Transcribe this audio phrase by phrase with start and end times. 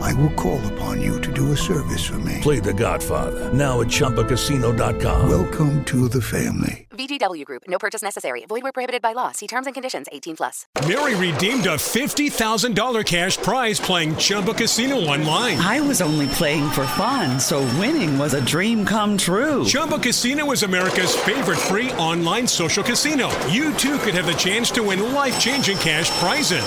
[0.00, 2.38] I will call upon you to do a service for me.
[2.40, 5.28] Play The Godfather now at ChumbaCasino.com.
[5.28, 6.86] Welcome to the family.
[6.90, 7.62] VGW Group.
[7.68, 8.44] No purchase necessary.
[8.46, 9.30] Void where prohibited by law.
[9.32, 10.08] See terms and conditions.
[10.10, 10.66] 18 plus.
[10.88, 15.58] Mary redeemed a $50,000 cash prize playing Chumba Casino online.
[15.58, 19.64] I was only playing for fun, so winning was a dream come true.
[19.64, 23.28] Chumba Casino is America's favorite free online social casino.
[23.46, 26.64] You too could have the chance to win life-changing cash prizes.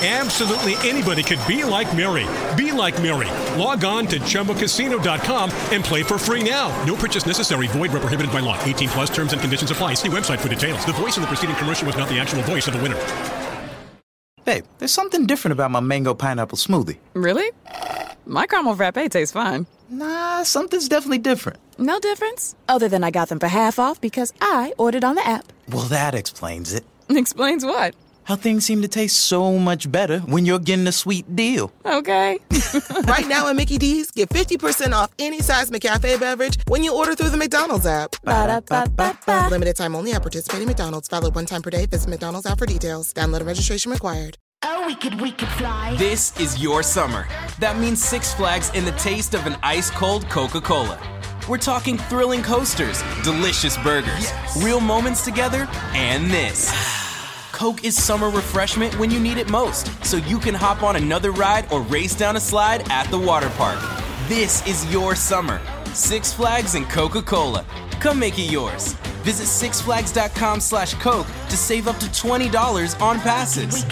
[0.00, 2.24] Absolutely anybody could be like Mary.
[2.56, 3.26] Be like Mary.
[3.60, 6.68] Log on to ChumbaCasino.com and play for free now.
[6.84, 7.66] No purchase necessary.
[7.66, 8.56] Void where prohibited by law.
[8.62, 9.94] 18 plus terms and conditions apply.
[9.94, 10.86] See website for details.
[10.86, 12.96] The voice in the preceding commercial was not the actual voice of the winner.
[14.44, 16.98] Babe, there's something different about my mango pineapple smoothie.
[17.14, 17.50] Really?
[18.24, 19.66] My caramel frappe tastes fine.
[19.90, 21.58] Nah, something's definitely different.
[21.76, 22.54] No difference?
[22.68, 25.52] Other than I got them for half off because I ordered on the app.
[25.68, 26.84] Well, that explains it.
[27.10, 27.94] Explains what?
[28.28, 31.72] How things seem to taste so much better when you're getting a sweet deal.
[31.86, 32.38] Okay.
[33.04, 37.14] right now at Mickey D's, get 50% off any size McCafe beverage when you order
[37.14, 38.10] through the McDonald's app.
[38.24, 39.48] Ba-da-ba-ba-ba.
[39.50, 41.08] Limited time only at participating McDonald's.
[41.08, 41.86] Valid one time per day.
[41.86, 43.14] Visit McDonald's app for details.
[43.14, 44.36] Download and registration required.
[44.62, 45.96] Oh, we could, we could fly.
[45.96, 47.26] This is your summer.
[47.60, 51.00] That means Six Flags and the taste of an ice cold Coca Cola.
[51.48, 54.62] We're talking thrilling coasters, delicious burgers, yes.
[54.62, 56.70] real moments together, and this.
[57.58, 61.32] Coke is summer refreshment when you need it most, so you can hop on another
[61.32, 63.80] ride or race down a slide at the water park.
[64.28, 65.60] This is your summer.
[65.92, 67.66] Six Flags and Coca-Cola.
[67.98, 68.92] Come make it yours.
[69.24, 73.84] Visit sixflags.com slash Coke to save up to $20 on passes.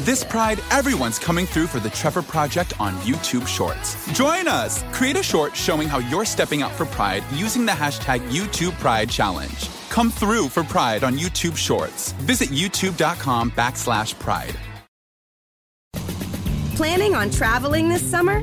[0.00, 4.10] This Pride, everyone's coming through for the Trevor Project on YouTube Shorts.
[4.14, 4.82] Join us!
[4.92, 9.10] Create a short showing how you're stepping up for Pride using the hashtag YouTube Pride
[9.10, 9.68] Challenge.
[9.90, 12.12] Come through for Pride on YouTube Shorts.
[12.12, 14.56] Visit youtube.com backslash pride.
[16.76, 18.42] Planning on traveling this summer?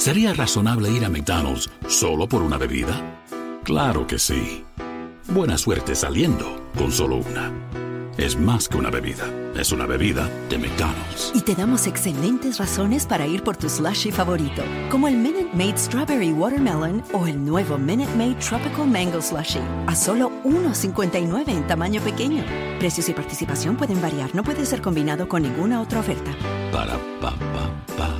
[0.00, 3.20] ¿Sería razonable ir a McDonald's solo por una bebida?
[3.64, 4.64] Claro que sí.
[5.28, 7.52] Buena suerte saliendo con solo una.
[8.16, 9.26] Es más que una bebida.
[9.54, 11.32] Es una bebida de McDonald's.
[11.34, 15.76] Y te damos excelentes razones para ir por tu slushy favorito, como el Minute Maid
[15.76, 22.00] Strawberry Watermelon o el nuevo Minute Maid Tropical Mango Slushy, a solo $1.59 en tamaño
[22.00, 22.42] pequeño.
[22.78, 26.30] Precios y participación pueden variar, no puede ser combinado con ninguna otra oferta.
[26.72, 28.19] Para pa pa pa.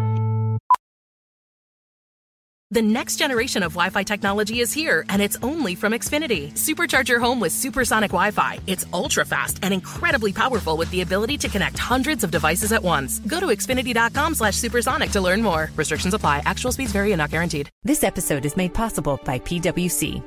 [2.71, 6.53] The next generation of Wi Fi technology is here, and it's only from Xfinity.
[6.53, 8.59] Supercharge your home with supersonic Wi Fi.
[8.65, 12.81] It's ultra fast and incredibly powerful with the ability to connect hundreds of devices at
[12.81, 13.19] once.
[13.27, 15.69] Go to xfinity.com slash supersonic to learn more.
[15.75, 16.43] Restrictions apply.
[16.45, 17.69] Actual speeds vary and not guaranteed.
[17.83, 20.23] This episode is made possible by PWC.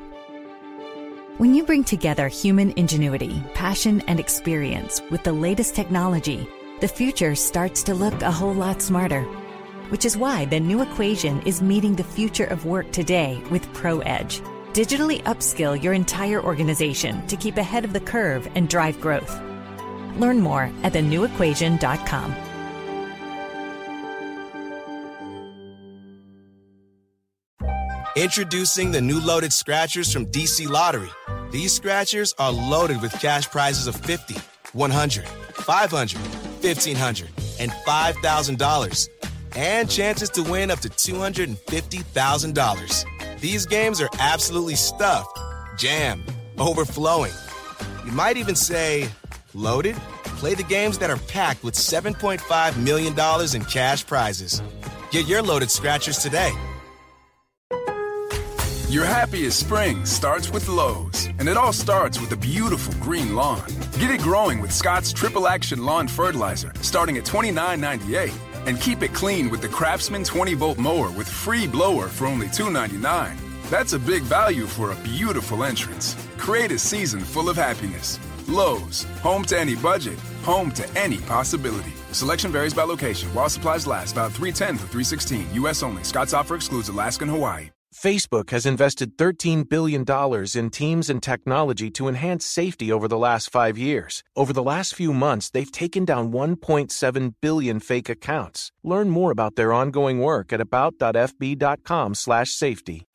[1.39, 6.47] When you bring together human ingenuity, passion, and experience with the latest technology,
[6.83, 9.27] the future starts to look a whole lot smarter
[9.95, 14.41] which is why the new equation is meeting the future of work today with ProEdge.
[14.73, 19.41] Digitally upskill your entire organization to keep ahead of the curve and drive growth.
[20.19, 22.35] Learn more at thenewequation.com.
[28.17, 31.11] Introducing the new loaded scratchers from DC Lottery.
[31.53, 34.35] These scratchers are loaded with cash prizes of 50,
[34.73, 37.29] 100, 500, 1500,
[37.61, 39.14] and $5,000
[39.57, 43.41] and chances to win up to $250,000.
[43.41, 45.39] These games are absolutely stuffed,
[45.77, 47.33] jammed, overflowing.
[48.05, 49.09] You might even say
[49.55, 49.97] loaded.
[50.39, 53.15] Play the games that are packed with $7.5 million
[53.55, 54.63] in cash prizes.
[55.11, 56.53] Get your loaded scratchers today.
[58.89, 63.67] Your happiest spring starts with Lowe's, and it all starts with a beautiful green lawn.
[63.99, 68.54] Get it growing with Scott's Triple Action Lawn Fertilizer, starting at $29.98.
[68.67, 72.49] And keep it clean with the Craftsman 20 volt mower with free blower for only
[72.49, 73.37] $2.99.
[73.71, 76.17] That's a big value for a beautiful entrance.
[76.39, 78.19] Create a season full of happiness.
[78.49, 81.93] Lowe's, home to any budget, home to any possibility.
[82.13, 83.33] Selection varies by location.
[83.35, 85.55] While supplies last, about 310 through 316.
[85.55, 85.83] U.S.
[85.83, 86.05] only.
[86.05, 87.74] Scott's offer excludes Alaska and Hawaii.
[87.95, 90.05] Facebook has invested $13 billion
[90.55, 94.25] in teams and technology to enhance safety over the last five years.
[94.35, 98.73] Over the last few months, they've taken down 1.7 billion fake accounts.
[98.83, 103.07] Learn more about their ongoing work at about.fb.com/safety.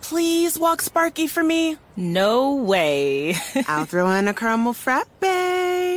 [0.00, 1.76] Please walk Sparky for me.
[1.96, 3.34] No way.
[3.66, 5.08] I'll throw in a caramel frappe.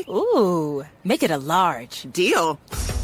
[0.10, 2.08] Ooh, make it a large.
[2.12, 2.60] Deal.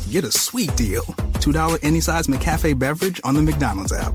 [0.10, 1.04] Get a sweet deal.
[1.04, 4.14] $2 any size McCafe beverage on the McDonald's app.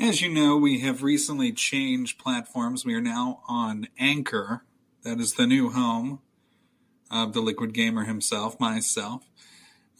[0.00, 2.84] As you know, we have recently changed platforms.
[2.84, 4.62] We are now on Anchor.
[5.02, 6.20] That is the new home
[7.10, 9.24] of the Liquid Gamer himself, myself.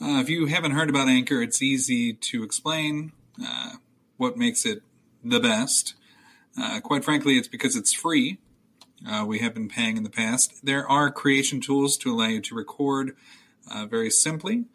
[0.00, 3.11] Uh, if you haven't heard about Anchor, it's easy to explain
[3.45, 3.73] uh,
[4.19, 4.83] what makes it
[5.25, 5.95] the best.
[6.57, 8.38] Uh, quite frankly, it's because it's free.
[9.05, 10.64] Uh, we have been paying in the past.
[10.64, 13.17] There are creation tools to allow you to record
[13.69, 14.67] uh, very simply.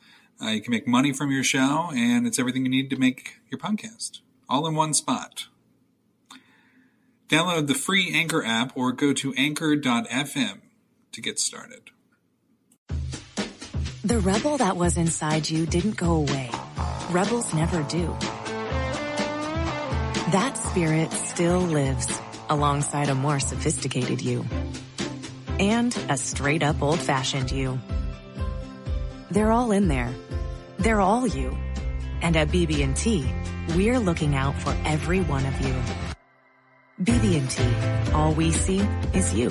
[0.42, 3.40] Uh, you can make money from your show, and it's everything you need to make
[3.50, 5.48] your podcast, all in one spot.
[7.30, 10.62] Download the free Anchor app or go to anchor.fm
[11.12, 11.90] to get started.
[14.04, 16.52] The rebel that was inside you didn't go away.
[17.10, 18.16] Rebels never do.
[20.32, 22.20] That spirit still lives
[22.50, 24.46] alongside a more sophisticated you
[25.60, 27.80] and a straight up old fashioned you.
[29.32, 30.14] They're all in there.
[30.78, 31.58] They're all you.
[32.24, 33.26] And at BB&T,
[33.76, 35.76] we're looking out for every one of you.
[37.04, 38.80] BB&T, all we see
[39.14, 39.50] is you.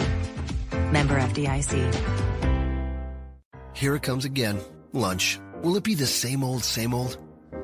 [0.91, 1.95] Member FDIC.
[3.75, 4.59] Here it comes again.
[4.93, 5.38] Lunch.
[5.62, 7.19] Will it be the same old, same old?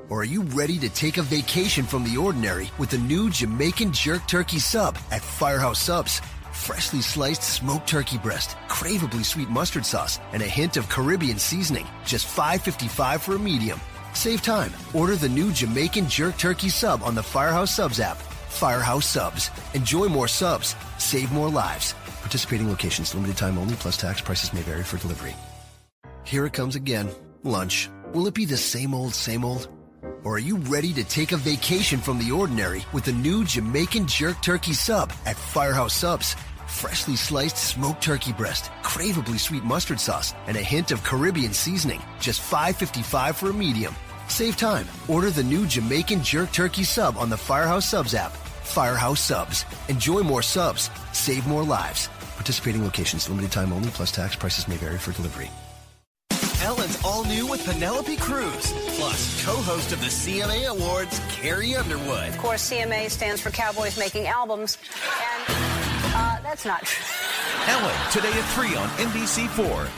[0.08, 3.92] Or are you ready to take a vacation from the ordinary with the new Jamaican
[3.92, 6.20] Jerk Turkey Sub at Firehouse Subs?
[6.52, 11.86] Freshly sliced smoked turkey breast, craveably sweet mustard sauce, and a hint of Caribbean seasoning.
[12.04, 13.80] Just $5.55 for a medium.
[14.14, 14.72] Save time.
[14.94, 18.16] Order the new Jamaican Jerk Turkey Sub on the Firehouse Subs app.
[18.48, 19.50] Firehouse Subs.
[19.74, 20.74] Enjoy more subs.
[20.98, 21.94] Save more lives.
[22.20, 25.34] Participating locations, limited time only, plus tax prices may vary for delivery.
[26.24, 27.08] Here it comes again.
[27.42, 27.88] Lunch.
[28.12, 29.68] Will it be the same old, same old?
[30.24, 34.06] Or are you ready to take a vacation from the ordinary with the new Jamaican
[34.06, 36.36] Jerk Turkey Sub at Firehouse Subs?
[36.68, 42.00] Freshly sliced smoked turkey breast, craveably sweet mustard sauce, and a hint of Caribbean seasoning.
[42.20, 43.96] Just $5.55 for a medium.
[44.28, 44.86] Save time.
[45.08, 48.32] Order the new Jamaican Jerk Turkey Sub on the Firehouse Subs app.
[48.62, 49.64] Firehouse Subs.
[49.88, 50.90] Enjoy more subs.
[51.12, 52.08] Save more lives.
[52.36, 55.50] Participating locations, limited time only, plus tax prices may vary for delivery.
[56.62, 62.28] Ellen's all new with Penelope Cruz, plus co-host of the CMA Awards, Carrie Underwood.
[62.28, 64.76] Of course, CMA stands for Cowboys Making Albums,
[65.46, 65.77] and
[66.48, 67.04] that's not true.
[67.66, 69.88] Ellen, today at 3 on NBC4.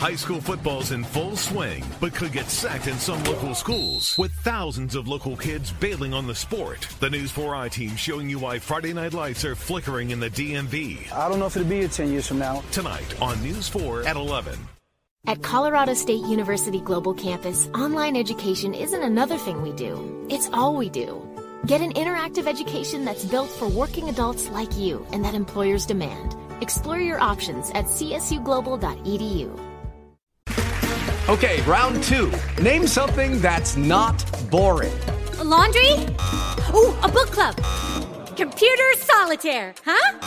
[0.00, 4.32] High school football's in full swing, but could get sacked in some local schools, with
[4.42, 6.88] thousands of local kids bailing on the sport.
[7.00, 11.12] The News 4i team showing you why Friday night lights are flickering in the DMV.
[11.12, 12.62] I don't know if it'll be here 10 years from now.
[12.72, 14.58] Tonight on News 4 at 11.
[15.26, 20.74] At Colorado State University Global Campus, online education isn't another thing we do, it's all
[20.74, 21.29] we do.
[21.66, 26.34] Get an interactive education that's built for working adults like you and that employers demand.
[26.62, 29.58] Explore your options at csuglobal.edu.
[31.28, 32.32] Okay, round two.
[32.62, 34.18] Name something that's not
[34.50, 34.98] boring.
[35.38, 35.92] A laundry?
[36.74, 37.54] Ooh, a book club.
[38.36, 40.18] Computer solitaire, huh?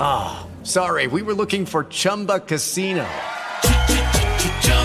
[0.00, 3.06] Ah, oh, sorry, we were looking for Chumba Casino.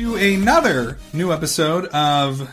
[0.00, 2.48] To another new episode of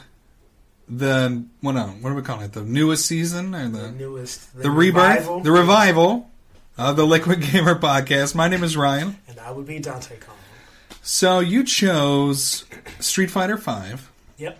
[0.90, 2.52] the what no, what do we calling it?
[2.52, 5.40] The newest season or the, The newest- the, the rebirth, revival.
[5.40, 6.30] the revival
[6.78, 8.36] of the Liquid Gamer podcast.
[8.36, 9.18] My name is Ryan.
[9.30, 10.38] And I would be Dante Collin.
[11.02, 12.66] So you chose
[13.00, 14.60] Street Fighter Five, Yep.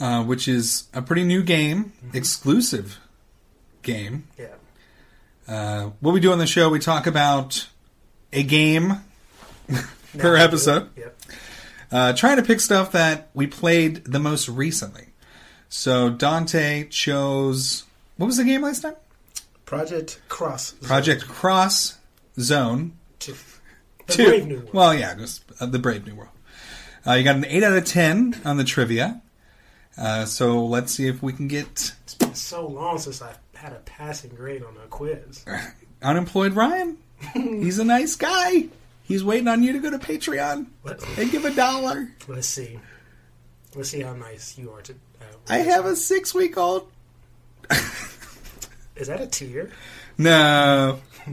[0.00, 2.96] uh, which is a pretty new game, exclusive
[3.82, 4.28] game.
[4.38, 4.46] Yeah.
[5.46, 7.68] Uh, what we do on the show, we talk about
[8.32, 9.02] a game
[10.16, 10.90] per episode.
[10.96, 11.20] Yep.
[11.90, 15.08] Uh, trying to pick stuff that we played the most recently.
[15.68, 17.84] So Dante chose
[18.18, 18.96] what was the game last time?
[19.64, 20.72] Project Cross.
[20.82, 21.98] Project Cross
[22.40, 22.92] Zone.
[23.20, 23.34] Two.
[24.08, 24.24] The Two.
[24.24, 24.74] Brave New World.
[24.74, 26.32] Well, yeah, just, uh, the Brave New World.
[27.06, 29.22] Uh, you got an eight out of ten on the trivia.
[29.96, 31.66] Uh, so let's see if we can get
[32.02, 35.44] It's been so long since I've had a passing grade on a quiz.
[36.02, 36.98] unemployed Ryan.
[37.34, 38.68] He's a nice guy.
[39.08, 40.66] He's waiting on you to go to Patreon
[41.16, 42.10] and give a dollar.
[42.28, 42.78] Let's see.
[43.74, 44.92] Let's see how nice you are to.
[44.92, 46.92] Uh, I have a six week old.
[48.96, 49.70] Is that a tier?
[50.18, 51.00] No.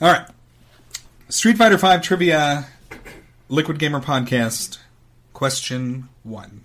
[0.00, 0.26] All right.
[1.28, 2.66] Street Fighter Five trivia,
[3.48, 4.78] Liquid Gamer podcast.
[5.32, 6.62] Question one.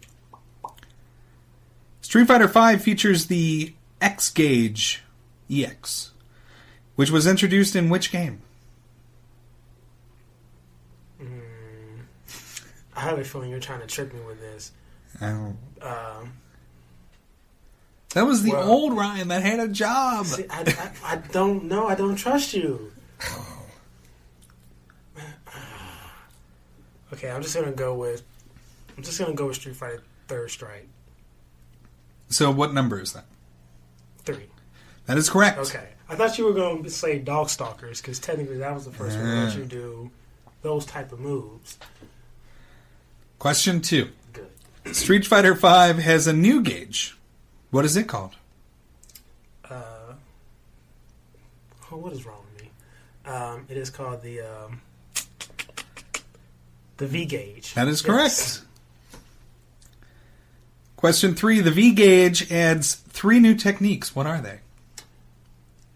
[2.01, 5.03] Street Fighter Five features the X Gauge
[5.51, 6.11] EX,
[6.95, 8.41] which was introduced in which game?
[12.95, 14.71] I have a feeling you're trying to trick me with this.
[15.21, 15.57] I don't.
[15.81, 16.33] Um,
[18.13, 20.25] That was the Well- old Ryan that had a job.
[20.27, 20.61] See, I,
[21.03, 21.87] I, I don't know.
[21.87, 22.91] I don't trust you.
[27.13, 28.23] Okay, I'm just gonna go with.
[28.97, 30.87] I'm just gonna go with Street Fighter Third Strike
[32.29, 33.25] So what number is that?
[34.23, 34.47] Three.
[35.05, 35.59] That is correct.
[35.59, 39.17] Okay, I thought you were going to say Darkstalkers because technically that was the first
[39.17, 40.09] one that you do
[40.61, 41.77] those type of moves.
[43.39, 44.09] Question two.
[44.91, 45.67] Street Fighter V
[46.01, 47.17] has a new gauge.
[47.71, 48.35] What is it called?
[49.69, 50.13] Uh,
[51.91, 52.69] oh, what is wrong with me?
[53.25, 54.81] Um, it is called the um,
[56.97, 57.73] the V gauge.
[57.73, 58.05] That is Yes.
[58.05, 58.61] correct.
[60.95, 61.59] Question three.
[61.61, 64.15] The V gauge adds three new techniques.
[64.15, 64.59] What are they?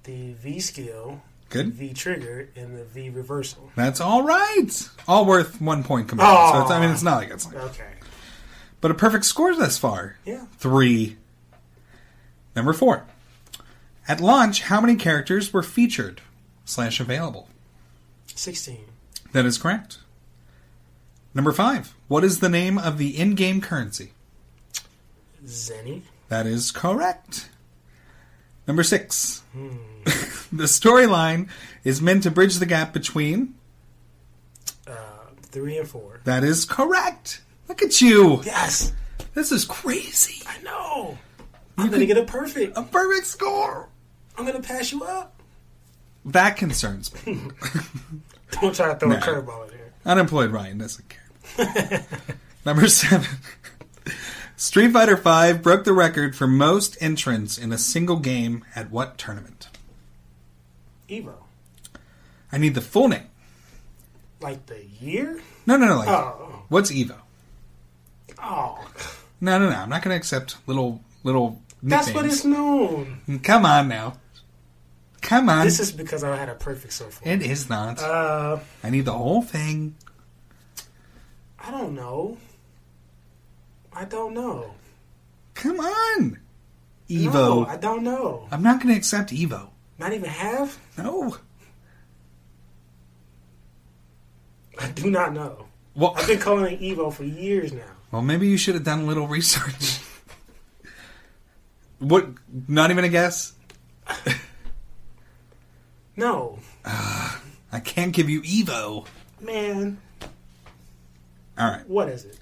[0.04, 1.74] The V skill, Good.
[1.74, 3.72] V trigger, and the V reversal.
[3.76, 4.90] That's all right.
[5.08, 6.54] All worth one point combined.
[6.56, 7.90] So it's, I mean, it's not like it's like, Okay.
[8.82, 10.18] but a perfect score thus far.
[10.26, 10.46] Yeah.
[10.58, 11.18] Three.
[12.56, 13.06] Number four.
[14.08, 16.22] At launch, how many characters were featured
[16.66, 17.48] slash available?
[18.36, 18.86] Sixteen.
[19.32, 19.98] That is correct.
[21.34, 21.96] Number five.
[22.08, 24.14] What is the name of the in-game currency?
[25.46, 26.02] Zenny.
[26.28, 27.50] That is correct.
[28.70, 29.42] Number six.
[29.52, 29.78] Hmm.
[30.56, 31.50] the storyline
[31.84, 33.56] is meant to bridge the gap between.
[34.86, 34.94] Uh,
[35.42, 36.20] three and four.
[36.26, 37.42] That is correct.
[37.68, 38.44] Look at you.
[38.46, 38.94] Yes.
[39.34, 40.44] This is crazy.
[40.48, 41.18] I know.
[41.80, 42.78] I'm gonna get a perfect.
[42.78, 43.90] A perfect score.
[44.38, 45.42] I'm gonna pass you up.
[46.26, 47.40] That concerns me.
[48.62, 49.16] Don't try to throw No.
[49.16, 49.94] a curveball in here.
[50.06, 52.06] Unemployed Ryan doesn't care.
[52.68, 53.28] Number seven.
[54.60, 59.18] Street Fighter V broke the record for most entrants in a single game at what
[59.18, 59.70] tournament?
[61.08, 61.34] Evo.
[62.52, 63.28] I need the full name.
[64.42, 65.40] Like the year?
[65.66, 65.98] No, no, no.
[66.00, 66.64] Like, Oh.
[66.68, 67.16] what's Evo?
[68.38, 68.86] Oh,
[69.40, 69.76] No, no, no.
[69.78, 72.06] I'm not going to accept little little nicknames.
[72.08, 73.22] that's what it's known.
[73.42, 74.18] Come on now.
[75.22, 75.64] Come on.
[75.64, 77.32] This is because I had a perfect so far.
[77.32, 78.00] it is not.
[78.04, 79.96] Uh, I need the whole thing.
[81.58, 82.38] I don't know.
[83.94, 84.74] I don't know.
[85.54, 86.40] Come on.
[87.10, 87.68] No, Evo.
[87.68, 88.48] I don't know.
[88.52, 89.70] I'm not going to accept Evo.
[89.98, 90.80] Not even half.
[90.98, 91.36] No.
[94.80, 95.66] I do not know.
[95.96, 97.82] Well, I've been calling it Evo for years now.
[98.12, 100.00] well, maybe you should have done a little research.
[102.00, 102.28] what?
[102.68, 103.54] Not even a guess?
[106.16, 109.06] No, ah, I can't give you Evo.
[109.40, 110.02] man.
[111.58, 111.88] All right.
[111.88, 112.38] What is it?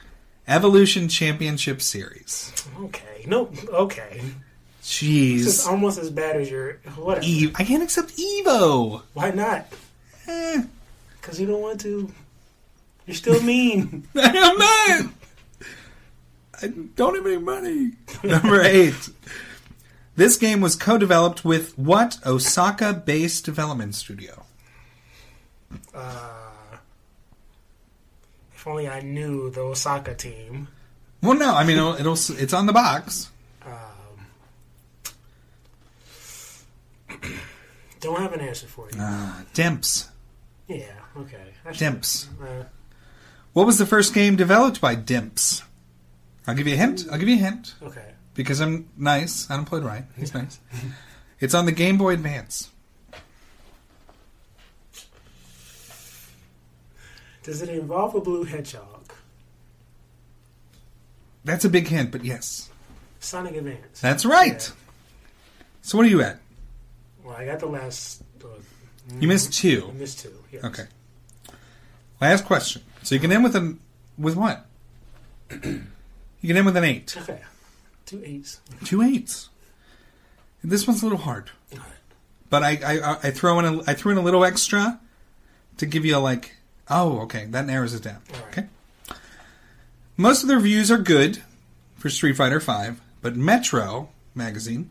[0.48, 2.54] Evolution Championship Series.
[2.82, 3.26] Okay.
[3.28, 3.50] No.
[3.70, 4.22] Okay.
[4.82, 5.44] Jeez.
[5.44, 7.26] This is almost as bad as your whatever.
[7.26, 7.54] Eve.
[7.58, 9.02] I can't accept Evo.
[9.14, 9.68] Why not?
[10.28, 10.64] Eh,
[11.20, 12.10] Because you don't want to.
[13.06, 14.08] You're still mean.
[14.16, 15.14] I am not.
[16.62, 17.92] I don't have any money.
[18.24, 19.10] Number eight.
[20.16, 24.46] This game was co-developed with what Osaka-based development studio?
[25.94, 26.37] uh,
[28.68, 30.68] only I knew the Osaka team.
[31.24, 33.30] Well, no, I mean it'll, it'll it's on the box.
[38.00, 39.00] Don't have an answer for you.
[39.02, 40.08] Uh, Dimps.
[40.68, 40.84] yeah.
[41.18, 41.42] Okay.
[41.66, 42.28] I should- Dimps.
[42.42, 42.66] Uh,
[43.54, 45.64] What was the first game developed by Dimps?
[46.46, 47.06] I'll give you a hint.
[47.12, 48.12] I'll give you a hint okay.
[48.36, 49.50] because I'm nice.
[49.50, 50.06] Unemployed, right?
[50.16, 50.60] He's nice.
[51.40, 52.70] It's on the Game Boy Advance.
[57.48, 59.10] Does it involve a blue hedgehog?
[61.46, 62.70] That's a big hint, but yes,
[63.22, 64.02] Sonic Advance.
[64.02, 64.70] that's right.
[65.82, 66.42] So what are you at?
[67.24, 68.22] Well, I got the last.
[68.44, 68.48] Uh,
[69.22, 69.88] You missed two.
[69.90, 70.34] I missed two.
[70.52, 70.66] Yes.
[70.66, 70.88] Okay.
[72.20, 72.82] Last question.
[73.04, 73.80] So you can end with an
[74.18, 74.66] with what?
[75.50, 75.88] You
[76.44, 77.16] can end with an eight.
[77.18, 77.40] Okay.
[78.06, 78.60] Two eights.
[78.84, 79.48] Two eights.
[80.66, 81.50] This one's a little hard,
[82.50, 85.00] but I I, I throw in a I threw in a little extra
[85.78, 86.57] to give you a like.
[86.90, 88.22] Oh, okay, that narrows it down.
[88.50, 88.66] Okay.
[90.16, 91.42] Most of the reviews are good
[91.96, 94.90] for Street Fighter V, but Metro magazine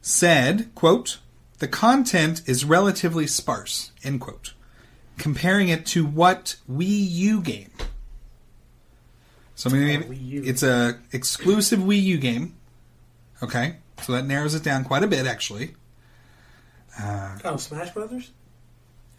[0.00, 1.18] said, "quote
[1.58, 4.54] The content is relatively sparse." End quote.
[5.18, 7.70] Comparing it to what Wii U game?
[9.54, 10.42] So I mean, Wii U.
[10.44, 12.56] it's a exclusive Wii U game.
[13.42, 15.74] Okay, so that narrows it down quite a bit, actually.
[16.98, 18.30] Uh, Oh, Smash Brothers.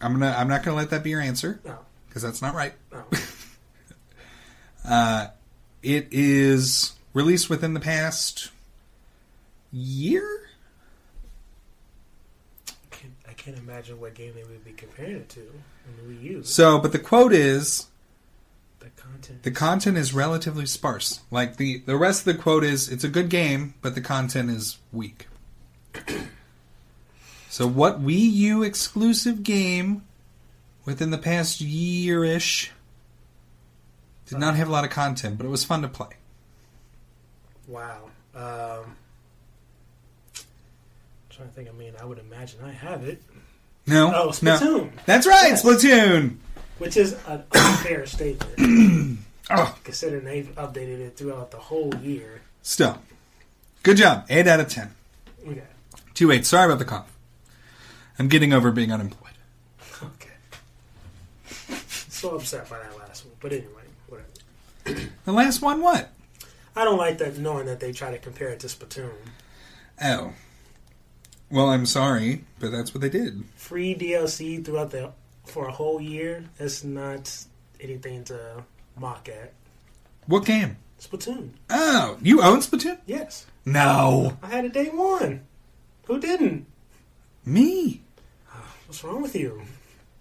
[0.00, 0.34] I'm gonna.
[0.36, 1.78] I'm not gonna let that be your answer No.
[2.16, 2.72] Because that's not right.
[2.90, 3.04] No.
[4.88, 5.26] Uh,
[5.82, 8.52] it is released within the past
[9.72, 10.48] year.
[12.92, 16.22] Can't- I can't imagine what game they would be comparing it to on the Wii
[16.22, 16.42] U.
[16.44, 17.88] So, but the quote is,
[18.78, 19.42] The content.
[19.42, 21.18] The content is relatively sparse.
[21.32, 24.50] Like the the rest of the quote is, "It's a good game, but the content
[24.50, 25.26] is weak."
[27.50, 30.04] so, what Wii U exclusive game
[30.86, 32.72] within the past year ish
[34.26, 36.08] did not have a lot of content, but it was fun to play.
[37.68, 38.08] Wow.
[38.34, 38.96] Um,
[41.30, 41.68] trying to think.
[41.68, 43.22] I mean, I would imagine I have it.
[43.86, 44.30] No, Oh, no.
[44.30, 44.90] Splatoon.
[45.04, 45.62] That's right, Yes.
[45.62, 46.36] Splatoon.
[46.78, 49.18] Which is an unfair statement.
[49.48, 49.78] Oh.
[49.84, 52.40] Considering they've updated it throughout the whole year.
[52.62, 52.98] Still,
[53.84, 54.26] good job.
[54.28, 54.92] Eight out of ten.
[55.46, 55.62] Okay.
[56.14, 56.44] Two eight.
[56.44, 57.16] Sorry about the cough.
[58.18, 59.25] I'm getting over being unemployed.
[62.16, 63.34] So upset by that last one.
[63.40, 65.10] But anyway, whatever.
[65.26, 66.08] The last one, what?
[66.74, 69.10] I don't like that knowing that they try to compare it to Splatoon.
[70.02, 70.32] Oh.
[71.50, 73.44] Well, I'm sorry, but that's what they did.
[73.56, 75.12] Free DLC throughout the
[75.44, 76.44] for a whole year.
[76.56, 77.44] That's not
[77.80, 78.64] anything to
[78.96, 79.52] mock at.
[80.26, 80.76] What game?
[80.98, 81.50] Splatoon.
[81.68, 82.98] Oh, you own Splatoon?
[83.04, 83.44] Yes.
[83.66, 84.38] No.
[84.42, 85.42] I had it day one.
[86.06, 86.66] Who didn't?
[87.44, 88.00] Me.
[88.86, 89.60] What's wrong with you?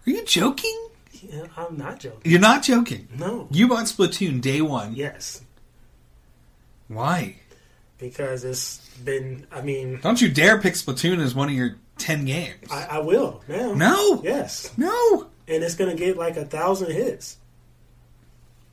[0.05, 0.84] Are you joking?
[1.31, 2.21] Yeah, I'm not joking.
[2.23, 3.07] You're not joking.
[3.17, 3.47] No.
[3.51, 4.93] You bought Splatoon day one.
[4.95, 5.41] Yes.
[6.87, 7.37] Why?
[7.97, 9.47] Because it's been.
[9.51, 12.71] I mean, Don't you dare pick Splatoon as one of your ten games.
[12.71, 13.73] I, I will now.
[13.73, 14.21] No.
[14.23, 14.71] Yes.
[14.77, 15.27] No.
[15.47, 17.37] And it's gonna get like a thousand hits.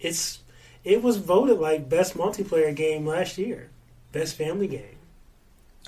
[0.00, 0.40] It's.
[0.84, 3.70] It was voted like best multiplayer game last year,
[4.10, 4.96] best family game.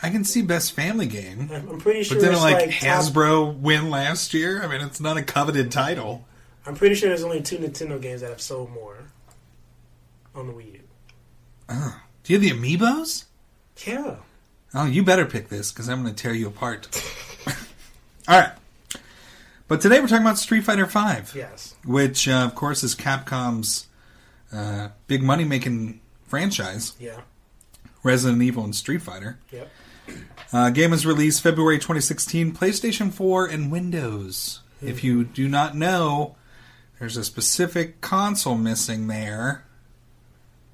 [0.03, 1.51] I can see best family game.
[1.53, 4.63] I'm pretty sure but then it's like, like top- Hasbro win last year.
[4.63, 6.27] I mean, it's not a coveted title.
[6.67, 8.97] I'm pretty sure there's only two Nintendo games that have sold more
[10.35, 10.81] on the Wii U.
[11.69, 12.01] Oh.
[12.23, 13.25] Do you have the amiibos?
[13.87, 14.17] Yeah.
[14.73, 16.89] Oh, you better pick this because I'm going to tear you apart.
[18.29, 18.53] All right.
[19.69, 21.39] But today we're talking about Street Fighter V.
[21.39, 21.75] Yes.
[21.85, 23.87] Which, uh, of course, is Capcom's
[24.53, 26.95] uh, big money making franchise.
[26.99, 27.21] Yeah.
[28.03, 29.39] Resident Evil and Street Fighter.
[29.51, 29.71] Yep.
[30.53, 34.61] Uh, game was released February 2016, PlayStation 4 and Windows.
[34.83, 36.37] If you do not know,
[37.05, 39.63] there's a specific console missing there,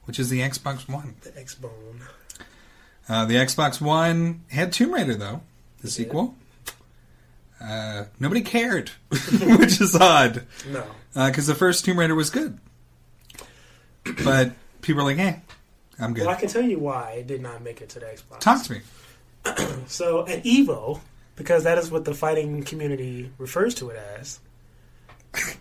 [0.04, 1.16] which is the Xbox One.
[1.22, 2.02] The X Bone.
[3.08, 5.40] Uh, the Xbox One had Tomb Raider, though,
[5.80, 6.36] the sequel.
[7.60, 10.46] Uh, nobody cared, which is odd.
[10.68, 10.84] No.
[11.12, 12.60] Because the first Tomb Raider was good.
[14.22, 15.34] But people are like, eh,
[15.98, 16.26] I'm good.
[16.26, 18.38] Well, I can tell you why it did not make it to the Xbox.
[18.38, 18.80] Talk to me.
[19.88, 21.00] So at Evo,
[21.34, 24.38] because that is what the fighting community refers to it as,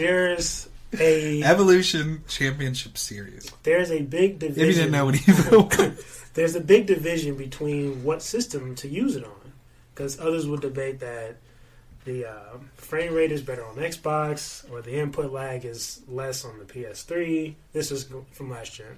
[0.00, 3.50] there's a Evolution Championship Series.
[3.62, 4.62] there's a big division.
[4.62, 5.94] If you didn't know what
[6.34, 9.52] there's a big division between what system to use it on,
[9.94, 11.36] because others would debate that
[12.04, 16.58] the uh, frame rate is better on Xbox or the input lag is less on
[16.58, 17.54] the PS3.
[17.72, 18.96] This is from last gen.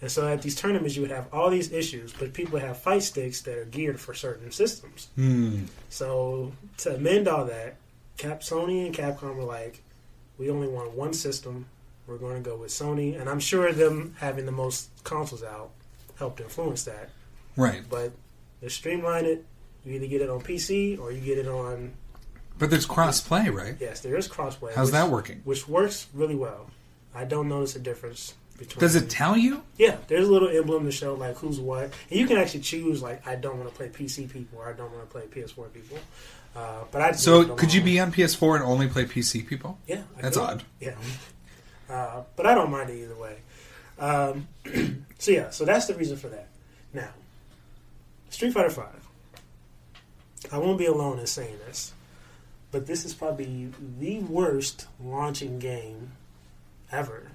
[0.00, 3.04] And so at these tournaments, you would have all these issues, but people have fight
[3.04, 5.08] sticks that are geared for certain systems.
[5.14, 5.64] Hmm.
[5.88, 7.76] So to amend all that,
[8.16, 9.80] Cap Sony and Capcom were like,
[10.38, 11.66] we only want one system.
[12.06, 15.70] We're going to go with Sony, and I'm sure them having the most consoles out
[16.18, 17.10] helped influence that.
[17.56, 17.82] Right.
[17.88, 18.12] But
[18.60, 19.44] they streamline it.
[19.84, 21.92] You either get it on PC or you get it on.
[22.58, 23.76] But there's cross play, right?
[23.80, 24.74] Yes, there is crossplay.
[24.74, 25.40] How's which- that working?
[25.44, 26.70] Which works really well.
[27.14, 28.80] I don't notice a difference between.
[28.80, 29.62] Does it tell you?
[29.76, 33.02] Yeah, there's a little emblem to show like who's what, and you can actually choose
[33.02, 35.72] like I don't want to play PC people or I don't want to play PS4
[35.72, 35.98] people.
[36.54, 39.78] Uh, but I So could you be on PS4 and only play PC people?
[39.86, 40.44] Yeah, I That's could.
[40.44, 40.62] odd.
[40.80, 40.94] Yeah,
[41.90, 43.36] uh, but I don't mind it either way.
[43.98, 44.48] Um,
[45.18, 46.48] so yeah, so that's the reason for that.
[46.92, 47.10] Now,
[48.30, 49.00] Street Fighter Five.
[50.52, 51.92] I won't be alone in saying this,
[52.70, 56.12] but this is probably the worst launching game
[56.92, 57.32] ever.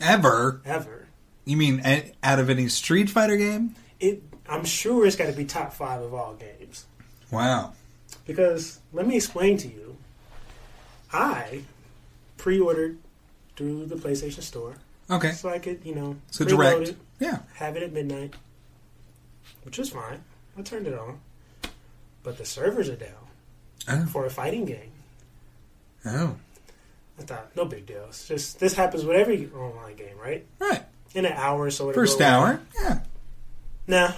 [0.00, 0.60] Ever?
[0.64, 1.06] Ever.
[1.44, 1.82] You mean
[2.22, 3.76] out of any Street Fighter game?
[4.00, 4.22] It.
[4.48, 6.86] I'm sure it's got to be top five of all games.
[7.30, 7.74] Wow.
[8.26, 9.96] Because let me explain to you.
[11.12, 11.62] I
[12.38, 12.98] pre-ordered
[13.56, 14.74] through the PlayStation Store.
[15.10, 15.32] Okay.
[15.32, 16.88] So I could, you know, So direct.
[16.88, 17.40] it, Yeah.
[17.54, 18.34] have it at midnight,
[19.64, 20.22] which was fine.
[20.56, 21.20] I turned it on,
[22.22, 23.28] but the servers are down
[23.88, 24.06] Oh.
[24.06, 24.92] for a fighting game.
[26.06, 26.36] Oh.
[27.18, 28.06] I thought, no big deal.
[28.08, 30.46] It's just this happens with every online game, right?
[30.58, 30.82] Right.
[31.14, 31.92] In an hour or so.
[31.92, 32.60] First hour?
[32.80, 33.00] Yeah.
[33.86, 34.12] Nah,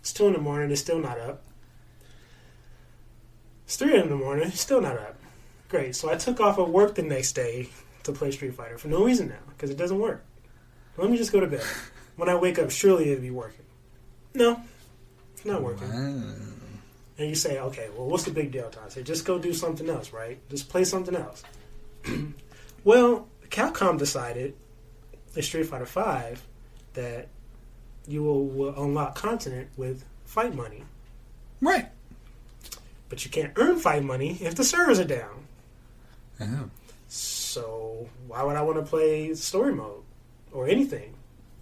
[0.00, 0.70] it's two in the morning.
[0.70, 1.42] It's still not up.
[3.64, 4.50] It's three in the morning.
[4.50, 5.16] Still not up.
[5.68, 5.96] Great.
[5.96, 7.68] So I took off of work the next day
[8.02, 10.24] to play Street Fighter for no reason now because it doesn't work.
[10.96, 11.64] Let me just go to bed.
[12.16, 13.64] When I wake up, surely it'll be working.
[14.34, 14.60] No,
[15.32, 15.90] it's not working.
[15.90, 18.84] And you say, okay, well, what's the big deal, Tom?
[18.86, 20.38] I say, just go do something else, right?
[20.50, 21.42] Just play something else.
[22.84, 24.54] well, Capcom decided
[25.34, 26.46] in Street Fighter Five
[26.94, 27.28] that
[28.06, 30.84] you will, will unlock content with fight money.
[31.60, 31.88] Right.
[33.12, 35.44] But you can't earn fight money if the servers are down.
[36.40, 36.70] Oh.
[37.08, 40.02] So why would I want to play story mode
[40.50, 41.12] or anything?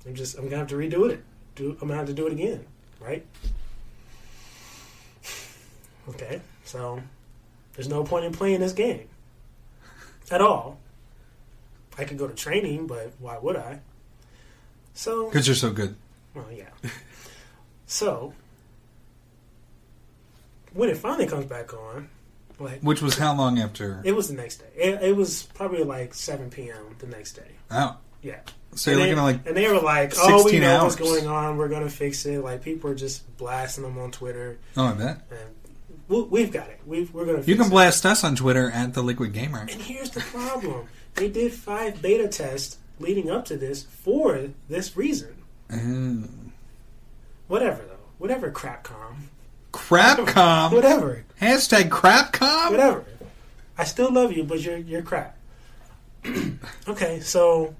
[0.06, 1.24] I'm just I'm gonna have to redo it.
[1.56, 2.64] Do I'm gonna have to do it again,
[3.00, 3.26] right?
[6.10, 7.02] Okay, so
[7.74, 9.08] there's no point in playing this game
[10.30, 10.78] at all.
[11.98, 13.80] I could go to training, but why would I?
[14.94, 15.96] So Because you're so good.
[16.32, 16.70] well, yeah.
[17.86, 18.34] so
[20.74, 22.08] when it finally comes back on,
[22.58, 24.02] like Which was how long after?
[24.04, 24.70] it was the next day.
[24.76, 26.96] It, it was probably like 7 p.m.
[26.98, 27.52] the next day.
[27.70, 27.96] Oh.
[28.22, 28.40] Yeah.
[28.74, 30.84] So you're and looking they, at like and they were like, "Oh, we 16 know
[30.84, 31.56] what's going on.
[31.56, 34.58] We're gonna fix it." Like people are just blasting them on Twitter.
[34.76, 35.22] Oh, I bet.
[35.30, 35.54] And
[36.06, 36.78] we, we've got it.
[36.86, 37.42] We've, we're gonna.
[37.42, 37.70] You can it.
[37.70, 39.60] blast us on Twitter at the Liquid Gamer.
[39.60, 44.96] And here's the problem: they did five beta tests leading up to this for this
[44.96, 45.42] reason.
[45.72, 46.28] Oh.
[47.48, 49.16] Whatever though, whatever crapcom,
[49.72, 50.72] Crapcom.
[50.72, 52.70] whatever, Hashtag Crapcom.
[52.72, 53.04] whatever.
[53.78, 55.36] I still love you, but you're you're crap.
[56.88, 57.74] okay, so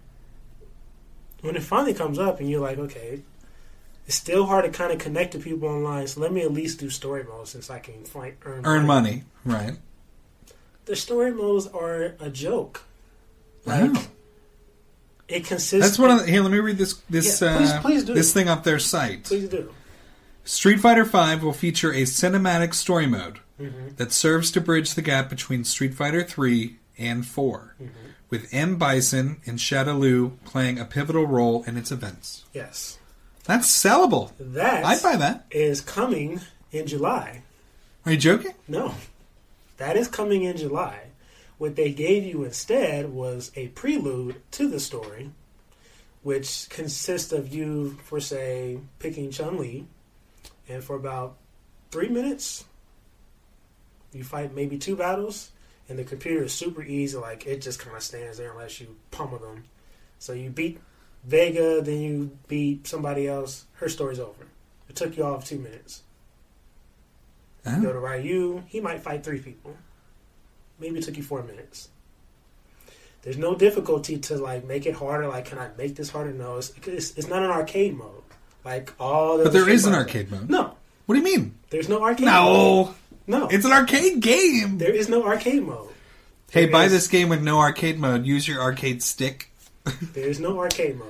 [1.43, 3.23] when it finally comes up and you're like, okay,
[4.07, 6.81] it's still hard to kind of connect to people online, so let me at least
[6.81, 9.25] do story mode since I can find earn Earn money.
[9.45, 9.77] Right.
[10.87, 12.83] The story modes are a joke.
[13.67, 14.03] Like Wow.
[15.29, 15.87] it consists.
[15.87, 16.43] That's one of the, here.
[16.43, 18.15] Let me read this this Yeah, please- uh, please do.
[18.15, 19.25] this thing off their site.
[19.25, 19.73] Please do.
[20.45, 23.97] Street Fighter V will feature a cinematic story mode Mhm.
[23.97, 27.93] that serves to bridge the gap between Street Fighter 3 and 4, Mm-hmm.
[28.31, 28.77] with M.
[28.77, 32.45] Bison and Shadaloo playing a pivotal role in its events.
[32.53, 32.99] Yes.
[33.45, 34.33] That's sellable.
[34.39, 35.47] That I'd buy that.
[35.51, 36.41] is coming
[36.73, 37.43] in July.
[38.07, 38.55] Are you joking?
[38.69, 38.95] No,
[39.79, 41.09] that is coming in July.
[41.59, 45.31] What they gave you instead was a prelude to the story,
[46.23, 49.87] which consists of you, for say, picking Chun Li,
[50.71, 51.37] and for about
[51.91, 52.65] three minutes,
[54.13, 55.51] you fight maybe two battles,
[55.89, 57.17] and the computer is super easy.
[57.17, 59.65] Like it just kind of stands there unless you pummel them.
[60.19, 60.81] So you beat
[61.25, 63.67] Vega, then you beat somebody else.
[63.75, 64.47] Her story's over.
[64.89, 66.03] It took you all of two minutes.
[67.67, 69.77] You go to Ryu, he might fight three people.
[70.79, 71.91] Maybe it took you four minutes.
[73.23, 75.29] There's no difficulty to like make it harder.
[75.29, 76.33] Like, can I make this harder?
[76.33, 78.23] No, it's, it's, it's not an arcade mode.
[78.65, 80.51] Like all the But there is an arcade mode.
[80.51, 80.75] No,
[81.07, 81.55] What do you mean?
[81.71, 82.27] there's no arcade.
[82.27, 82.85] No.
[82.87, 82.95] mode.
[83.27, 84.79] no, It's an arcade game.
[84.79, 85.89] there is no arcade mode.
[86.51, 88.27] Hey, There buy is- this game with no arcade mode.
[88.27, 89.51] Use your arcade stick.
[90.13, 91.07] There's no arcade mode.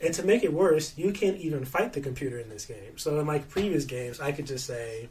[0.00, 2.96] And to make it worse, you can't even fight the computer in this game.
[2.96, 5.08] So in like previous games, I could just say,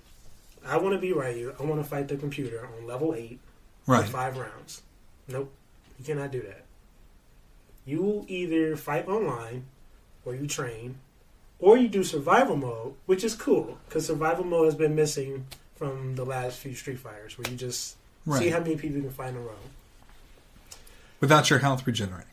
[0.65, 1.53] I want to be Ryu.
[1.59, 3.39] I want to fight the computer on level 8
[3.87, 4.05] Right.
[4.05, 4.81] for five rounds.
[5.27, 5.51] Nope.
[5.99, 6.61] You cannot do that.
[7.85, 9.65] You will either fight online,
[10.25, 10.95] or you train,
[11.59, 16.15] or you do survival mode, which is cool, because survival mode has been missing from
[16.15, 17.95] the last few Street Fighters, where you just
[18.37, 19.53] see how many people you can find in a row.
[21.19, 22.27] Without your health regenerating.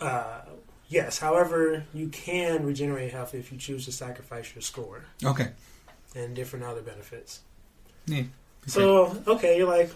[0.00, 0.40] Uh,
[0.88, 5.50] yes, however, you can regenerate health if you choose to sacrifice your score Okay.
[6.14, 7.40] and different other benefits.
[8.06, 8.24] Yeah.
[8.66, 9.90] So, okay, you're like,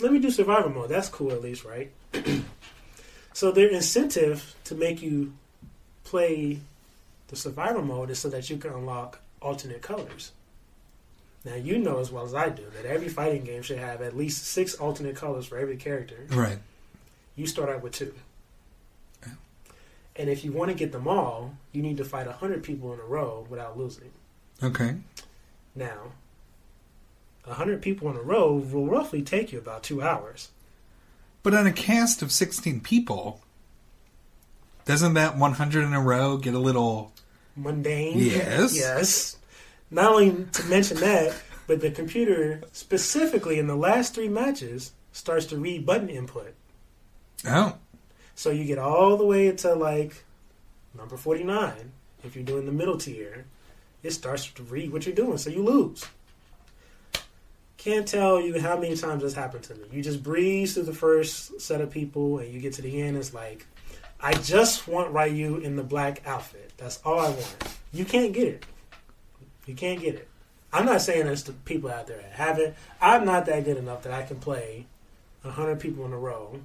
[0.00, 0.90] let me do survival mode.
[0.90, 1.90] That's cool, at least, right?
[3.32, 5.34] so, their incentive to make you
[6.04, 6.60] play
[7.28, 10.32] the survival mode is so that you can unlock alternate colors.
[11.44, 14.16] Now, you know as well as I do that every fighting game should have at
[14.16, 16.26] least six alternate colors for every character.
[16.30, 16.58] Right.
[17.36, 18.14] You start out with two.
[20.16, 23.00] And if you want to get them all, you need to fight 100 people in
[23.00, 24.10] a row without losing.
[24.62, 24.96] Okay.
[25.74, 26.12] Now,
[27.44, 30.50] 100 people in a row will roughly take you about two hours.
[31.42, 33.40] But on a cast of 16 people,
[34.84, 37.12] doesn't that 100 in a row get a little.
[37.56, 38.18] Mundane.
[38.18, 38.76] Yes.
[38.78, 39.36] Yes.
[39.90, 41.34] Not only to mention that,
[41.66, 46.54] but the computer, specifically in the last three matches, starts to read button input.
[47.46, 47.76] Oh.
[48.34, 50.24] So you get all the way to like
[50.96, 51.92] number 49.
[52.24, 53.44] If you're doing the middle tier,
[54.02, 56.04] it starts to read what you're doing, so you lose.
[57.76, 59.82] Can't tell you how many times this happened to me.
[59.92, 63.16] You just breeze through the first set of people, and you get to the end.
[63.16, 63.66] It's like,
[64.24, 66.72] I just want Ryu in the black outfit.
[66.78, 67.56] That's all I want.
[67.92, 68.64] You can't get it.
[69.66, 70.28] You can't get it.
[70.72, 72.74] I'm not saying there's the people out there that have it.
[73.02, 74.86] I'm not that good enough that I can play
[75.42, 76.58] 100 people in a row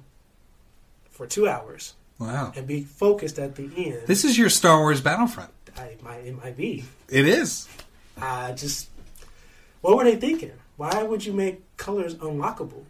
[1.10, 2.52] for two hours Wow.
[2.56, 4.06] and be focused at the end.
[4.06, 5.50] This is your Star Wars Battlefront.
[5.76, 6.84] I, it might, it might be.
[7.10, 7.68] It is.
[8.20, 8.88] I just,
[9.82, 10.52] what were they thinking?
[10.78, 12.84] Why would you make colors unlockable,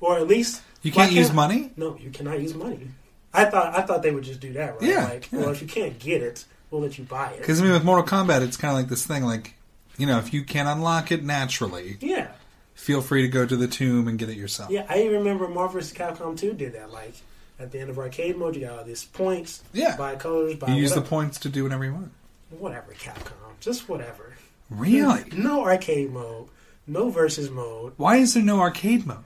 [0.00, 1.70] or at least You Why can't use money?
[1.76, 2.88] No, you cannot use money.
[3.34, 4.82] I thought I thought they would just do that, right?
[4.82, 5.40] Yeah, Like, yeah.
[5.40, 7.38] well, if you can't get it, we'll let you buy it.
[7.38, 9.24] Because I mean, with Mortal Kombat, it's kind of like this thing.
[9.24, 9.54] Like,
[9.98, 12.28] you know, if you can't unlock it naturally, Yeah.
[12.74, 14.70] feel free to go to the tomb and get it yourself.
[14.70, 15.92] Yeah, I even remember Marvel vs.
[15.96, 16.90] Capcom 2 did that.
[16.90, 17.14] Like,
[17.58, 19.62] at the end of arcade mode, you got all these points.
[19.72, 19.96] Yeah.
[19.96, 22.12] Buy colors, buy You use the points to do whatever you want.
[22.50, 23.32] Whatever, Capcom.
[23.60, 24.34] Just whatever.
[24.68, 25.24] Really?
[25.32, 26.48] No arcade mode.
[26.86, 27.92] No versus mode.
[27.96, 29.24] Why is there no arcade mode?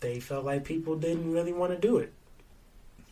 [0.00, 2.12] They felt like people didn't really want to do it.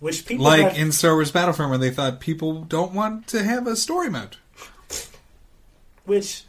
[0.01, 3.43] Which people like have- in Star Wars Battlefront, where they thought people don't want to
[3.43, 4.37] have a story mode.
[6.05, 6.45] Which,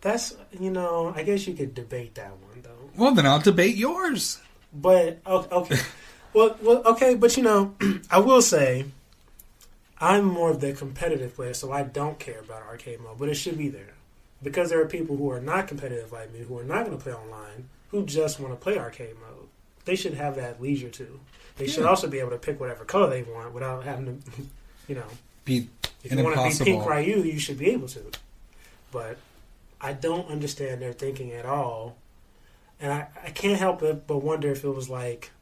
[0.00, 2.90] that's, you know, I guess you could debate that one, though.
[2.96, 4.40] Well, then I'll debate yours.
[4.72, 5.76] But, okay.
[6.32, 7.74] well, well, okay, but you know,
[8.10, 8.86] I will say,
[10.00, 13.34] I'm more of the competitive player, so I don't care about arcade mode, but it
[13.34, 13.94] should be there.
[14.42, 17.02] Because there are people who are not competitive like me, who are not going to
[17.02, 19.48] play online, who just want to play arcade mode.
[19.84, 21.18] They should have that leisure too.
[21.58, 24.42] They should also be able to pick whatever color they want without having to,
[24.86, 25.06] you know,
[25.44, 25.68] Be
[26.04, 26.70] if you want to be.
[26.70, 28.00] Pink Ryu, you should be able to.
[28.92, 29.18] But
[29.80, 31.96] I don't understand their thinking at all.
[32.80, 35.32] And I, I can't help it but wonder if it was like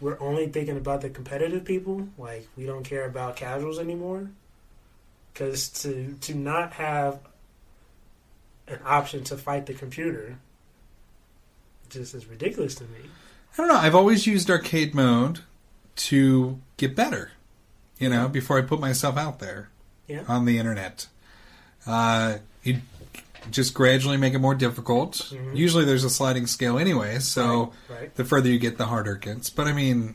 [0.00, 4.28] we're only thinking about the competitive people, like we don't care about casuals anymore.
[5.32, 7.20] Because to to not have
[8.66, 10.36] an option to fight the computer
[11.90, 13.00] just is ridiculous to me.
[13.54, 13.76] I don't know.
[13.76, 15.40] I've always used arcade mode
[15.96, 17.30] to get better.
[17.98, 19.70] You know, before I put myself out there
[20.08, 20.24] Yeah.
[20.28, 21.06] on the internet.
[21.86, 22.80] Uh, you
[23.50, 25.14] just gradually make it more difficult.
[25.32, 25.56] Mhm.
[25.56, 28.14] Usually, there's a sliding scale anyway, so Right, right.
[28.16, 29.50] the further you get, the harder it gets.
[29.50, 30.14] But I mean,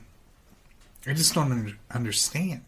[1.08, 2.62] I just don't under- understand.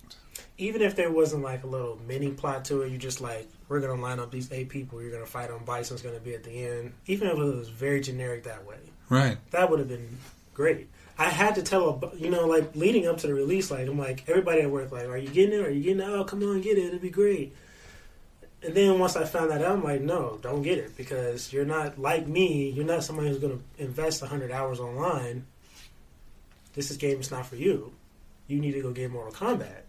[0.57, 3.79] even if there wasn't like a little mini plot to it, you just like we're
[3.79, 5.01] gonna line up these eight people.
[5.01, 5.65] You're gonna fight on.
[5.65, 6.93] Bison's gonna be at the end.
[7.07, 8.77] Even if it was very generic that way,
[9.09, 9.37] Right.
[9.51, 10.19] that would have been
[10.53, 10.89] great.
[11.17, 13.97] I had to tell a you know like leading up to the release, like I'm
[13.97, 15.65] like everybody at work, like, are you getting it?
[15.65, 16.09] Are you getting it?
[16.09, 16.85] Oh, come on, get it.
[16.85, 17.55] It'd be great.
[18.63, 21.65] And then once I found that out, I'm like, no, don't get it because you're
[21.65, 22.69] not like me.
[22.69, 25.47] You're not somebody who's going to invest 100 hours online.
[26.73, 27.91] This is game is not for you.
[28.47, 29.81] You need to go get Mortal Kombat.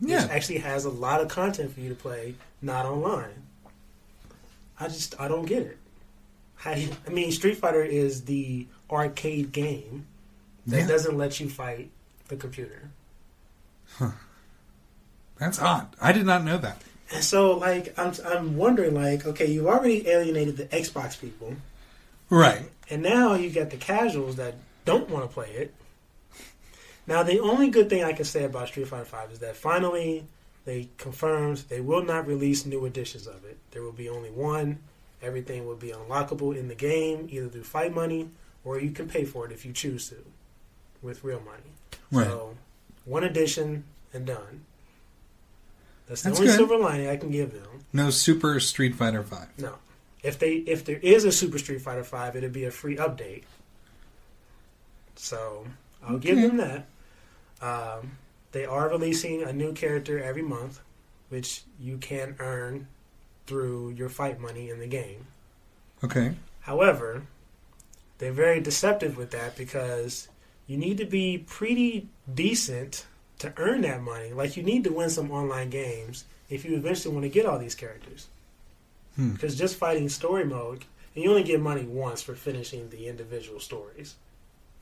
[0.00, 0.22] Yeah.
[0.22, 3.42] Which actually has a lot of content for you to play, not online.
[4.80, 5.78] I just I don't get it.
[6.56, 10.06] How do you, I mean, Street Fighter is the arcade game
[10.66, 10.86] that Yeah.
[10.86, 11.90] doesn't let you fight
[12.28, 12.90] the computer.
[15.38, 15.94] That's odd.
[16.00, 16.80] I did not know that.
[17.12, 21.54] And so, like, I'm I'm wondering, like, okay, you've already alienated the Xbox people,
[22.30, 22.70] Right.
[22.88, 25.74] and now you got the casuals that don't want to play it.
[27.06, 30.24] Now, the only good thing I can say about Street Fighter Five is that finally
[30.64, 33.58] they confirmed they will not release new editions of it.
[33.72, 34.78] There will be only one.
[35.20, 38.28] Everything will be unlockable in the game, either through fight money
[38.64, 40.16] or you can pay for it if you choose to,
[41.02, 41.72] with real money.
[42.10, 42.26] Right.
[42.26, 42.56] So,
[43.04, 44.64] one edition and done.
[46.08, 46.56] That's the That's only good.
[46.56, 47.84] silver lining I can give them.
[47.92, 49.48] No Super Street Fighter Five.
[49.58, 49.74] No.
[50.22, 53.44] If they if there is a Super Street Fighter Five, it'd be a free update.
[55.16, 55.66] So
[56.06, 56.86] I'll give them that.
[57.62, 58.12] Um,
[58.52, 60.80] they are releasing a new character every month,
[61.28, 62.86] which you can earn
[63.46, 65.26] through your fight money in the game.
[66.02, 66.34] Okay.
[66.60, 67.22] However,
[68.18, 70.28] they're very deceptive with that because
[70.66, 73.06] you need to be pretty decent
[73.38, 74.32] to earn that money.
[74.32, 77.58] Like you need to win some online games if you eventually want to get all
[77.58, 78.28] these characters.
[79.16, 79.32] Hmm.
[79.32, 83.60] Because just fighting story mode, and you only get money once for finishing the individual
[83.60, 84.16] stories.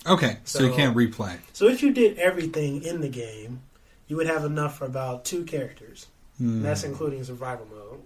[0.07, 0.39] Okay.
[0.45, 1.39] So, you can't replay.
[1.53, 3.63] So if you did everything in the game,
[4.09, 6.07] you would have enough for about two characters.
[6.39, 6.63] Hmm.
[6.63, 8.01] That's including survival mode.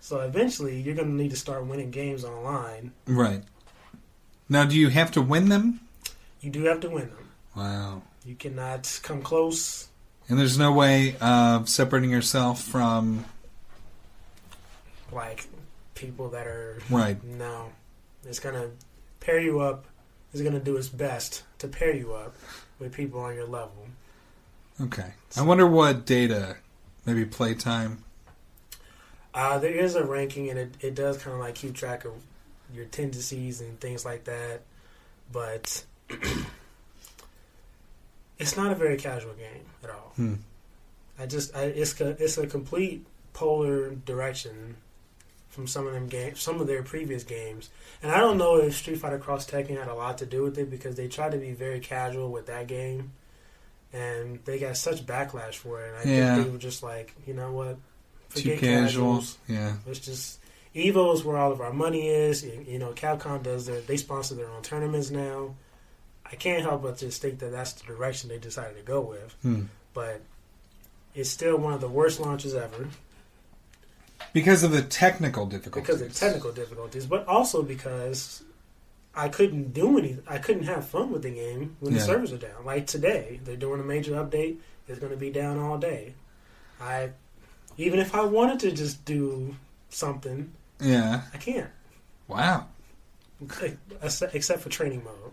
[0.00, 2.92] So eventually, you're going to need to start winning games online.
[3.06, 3.42] Right.
[4.48, 5.80] Now, do you have to win them?
[6.40, 7.28] You do have to win them.
[7.56, 8.02] Wow.
[8.24, 9.88] You cannot come close.
[10.28, 13.24] And there's no way of separating yourself from.
[15.12, 15.46] like
[15.94, 17.22] people that are Right.
[17.24, 17.72] No,
[18.24, 18.70] it's gonna
[19.20, 19.86] pair you up.
[20.32, 22.34] It's gonna do its best to pair you up
[22.78, 23.88] with people on your level.
[24.80, 25.12] Okay.
[25.36, 26.58] I wonder what data,
[27.04, 28.04] maybe playtime.
[29.34, 32.12] Uh, there is a ranking, and it, it does kind of like keep track of
[32.74, 34.60] your tendencies and things like that.
[35.32, 35.84] But
[38.38, 40.12] it's not a very casual game at all.
[40.16, 40.34] Hmm.
[41.18, 44.76] I just I, it's a, it's a complete polar direction
[45.50, 47.70] from some of them games, some of their previous games,
[48.02, 50.56] and I don't know if Street Fighter Cross Tekken had a lot to do with
[50.58, 53.10] it because they tried to be very casual with that game,
[53.92, 55.88] and they got such backlash for it.
[55.88, 56.34] And I Yeah.
[56.34, 57.76] think they were just like, you know what,
[58.34, 59.24] Too casual.
[59.48, 59.74] Yeah.
[59.88, 60.38] It's just
[60.78, 62.44] Evo is where all of our money is.
[62.44, 65.54] You know, Capcom does their they sponsor their own tournaments now.
[66.30, 69.34] I can't help but just think that that's the direction they decided to go with.
[69.42, 69.62] Hmm.
[69.94, 70.20] But
[71.14, 72.88] it's still one of the worst launches ever
[74.32, 75.96] Because of the technical difficulties.
[75.96, 78.42] because of technical difficulties, but also because
[79.14, 80.18] I couldn't do any.
[80.28, 82.64] I couldn't have fun with the game when the servers are down.
[82.64, 84.58] Like today, they're doing a major update.
[84.86, 86.14] It's going to be down all day.
[86.80, 87.10] I
[87.76, 89.56] even if I wanted to just do
[89.88, 91.22] something, Yeah.
[91.32, 91.70] I can't.
[92.26, 92.66] Wow.
[94.02, 95.32] Except for training mode.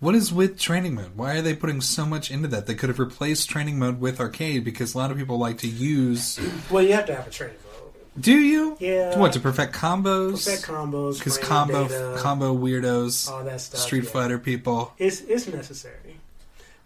[0.00, 1.16] What is with training mode?
[1.16, 2.66] Why are they putting so much into that?
[2.66, 5.68] They could have replaced training mode with arcade because a lot of people like to
[5.68, 6.38] use.
[6.70, 7.92] Well, you have to have a training mode.
[8.22, 8.76] Do you?
[8.80, 9.18] Yeah.
[9.18, 10.44] What to perfect combos?
[10.44, 14.10] Perfect combos, Because combo data, combo weirdos, all that stuff, Street yeah.
[14.10, 14.92] Fighter people.
[14.98, 16.16] It's it's necessary,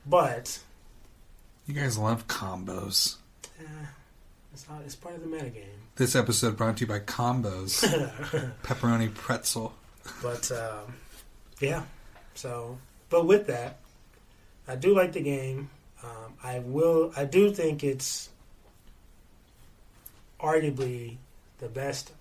[0.06, 0.58] but
[1.66, 3.16] You guys love combos.
[4.52, 5.64] It's, all, it's part of the metagame.
[5.96, 7.82] This episode brought to you by Combos,
[8.62, 9.72] pepperoni pretzel.
[10.22, 10.94] But um,
[11.60, 11.82] yeah,
[12.34, 12.78] so
[13.10, 13.78] but with that,
[14.66, 15.70] I do like the game.
[16.02, 17.12] Um, I will.
[17.16, 18.30] I do think it's
[20.40, 21.16] arguably
[21.58, 22.12] the best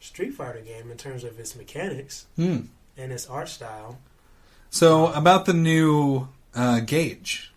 [0.00, 2.62] Street Fighter game in terms of its mechanics Hmm.
[2.96, 3.98] and its art style.
[4.70, 7.52] So about the new uh, gauge.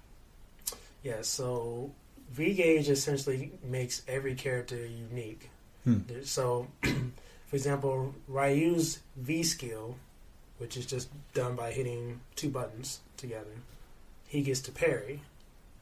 [1.04, 1.92] Yeah, so
[2.38, 5.50] V Gauge essentially makes every character unique.
[5.84, 6.02] Hmm.
[6.24, 9.96] So, for example, Ryu's V skill,
[10.60, 13.56] which is just done by hitting two buttons together,
[14.28, 15.22] he gets to parry,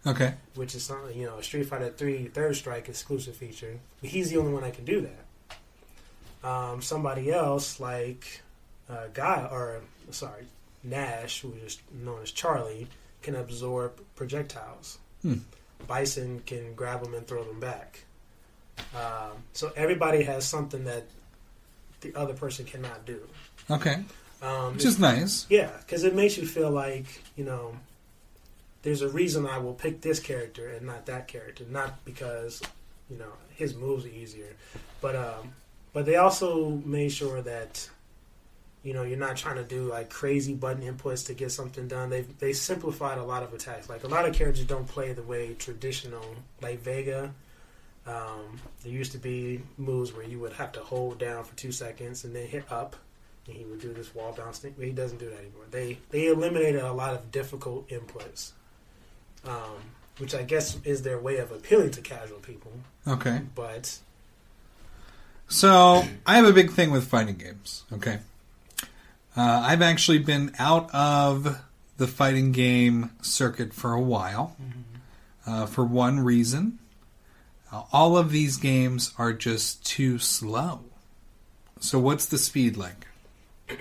[0.07, 0.33] Okay.
[0.55, 3.77] which is something you know a Street Fighter Three Third Strike exclusive feature.
[3.99, 6.47] But he's the only one that can do that.
[6.49, 8.41] Um, somebody else like
[8.89, 9.81] uh, Guy or
[10.11, 10.45] sorry
[10.85, 12.87] Nash, who is known as Charlie,
[13.23, 14.99] can absorb projectiles.
[15.21, 15.39] Hmm.
[15.87, 18.03] Bison can grab them and throw them back.
[18.95, 21.03] Um, so everybody has something that
[22.01, 23.21] the other person cannot do.
[23.69, 24.03] Okay.
[24.41, 25.45] Um, Which is nice.
[25.49, 27.05] Yeah, because it makes you feel like
[27.35, 27.75] you know,
[28.83, 32.61] there's a reason I will pick this character and not that character, not because
[33.09, 34.55] you know his moves are easier,
[35.01, 35.53] but um,
[35.93, 37.89] but they also made sure that
[38.85, 42.11] you know you're not trying to do like crazy button inputs to get something done.
[42.11, 43.89] They they simplified a lot of attacks.
[43.89, 46.23] Like a lot of characters don't play the way traditional
[46.61, 47.33] like Vega.
[48.05, 51.71] Um, there used to be moves where you would have to hold down for two
[51.71, 52.95] seconds and then hit up,
[53.47, 54.75] and he would do this wall bounce thing.
[54.77, 55.65] But he doesn't do that anymore.
[55.71, 58.51] They they eliminated a lot of difficult inputs,
[59.45, 59.81] um,
[60.19, 62.71] which I guess is their way of appealing to casual people.
[63.07, 63.41] Okay.
[63.55, 63.97] But
[65.47, 67.83] So I have a big thing with fighting games.
[67.91, 68.19] Okay.
[69.37, 71.59] Uh, I've actually been out of
[71.97, 74.55] the fighting game circuit for a while.
[75.45, 76.79] Uh, for one reason,
[77.71, 80.81] uh, all of these games are just too slow.
[81.79, 83.07] So what's the speed like?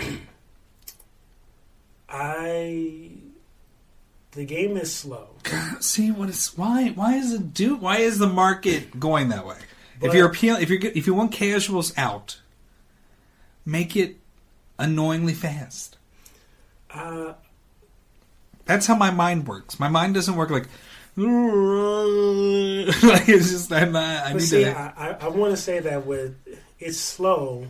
[2.09, 3.13] I
[4.33, 5.29] the game is slow.
[5.81, 9.59] See what is why why is it do why is the market going that way?
[10.03, 12.41] if you're appeal if you if you want casuals out,
[13.65, 14.17] make it
[14.79, 15.97] annoyingly fast.
[16.91, 17.35] Uh,
[18.65, 19.79] That's how my mind works.
[19.81, 20.69] My mind doesn't work like
[21.17, 21.29] like
[23.29, 24.77] it's just I'm not, I need see, to.
[24.77, 26.35] I, I, I want to say that with
[26.81, 27.69] it's slow,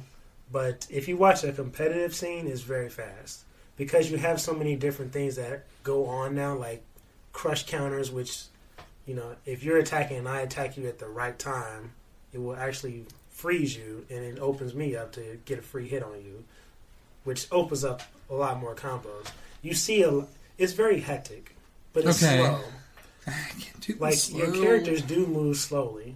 [0.50, 3.42] but if you watch a competitive scene, it's very fast
[3.76, 6.82] because you have so many different things that go on now, like
[7.34, 8.44] crush counters, which
[9.06, 11.92] you know if you're attacking and I attack you at the right time,
[12.32, 16.02] it will actually freeze you and it opens me up to get a free hit
[16.02, 16.44] on you,
[17.24, 19.26] which opens up a lot more combos.
[19.62, 20.24] You see, a,
[20.58, 21.56] it's very hectic,
[21.92, 22.38] but it's Okay.
[22.38, 22.72] slow.
[23.80, 24.38] do like slow.
[24.38, 26.14] your characters do move slowly.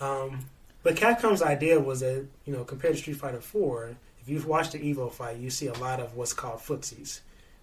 [0.00, 0.40] Um,
[0.82, 4.72] but Capcom's idea was that you know compared to Street Fighter Four, if you've watched
[4.72, 7.20] the Evo fight, you see a lot of what's called footsies.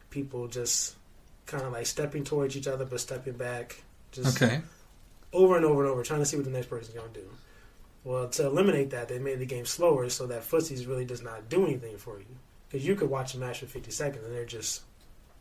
[0.10, 0.96] People just
[1.46, 4.62] kind of like stepping towards each other but stepping back, just Okay.
[5.34, 7.28] over and over and over, trying to see what the next person's going to do.
[8.04, 11.50] Well, to eliminate that, they made the game slower so that footsies really does not
[11.50, 12.26] do anything for you.
[12.72, 14.82] Because you could watch a match for 50 seconds and they're just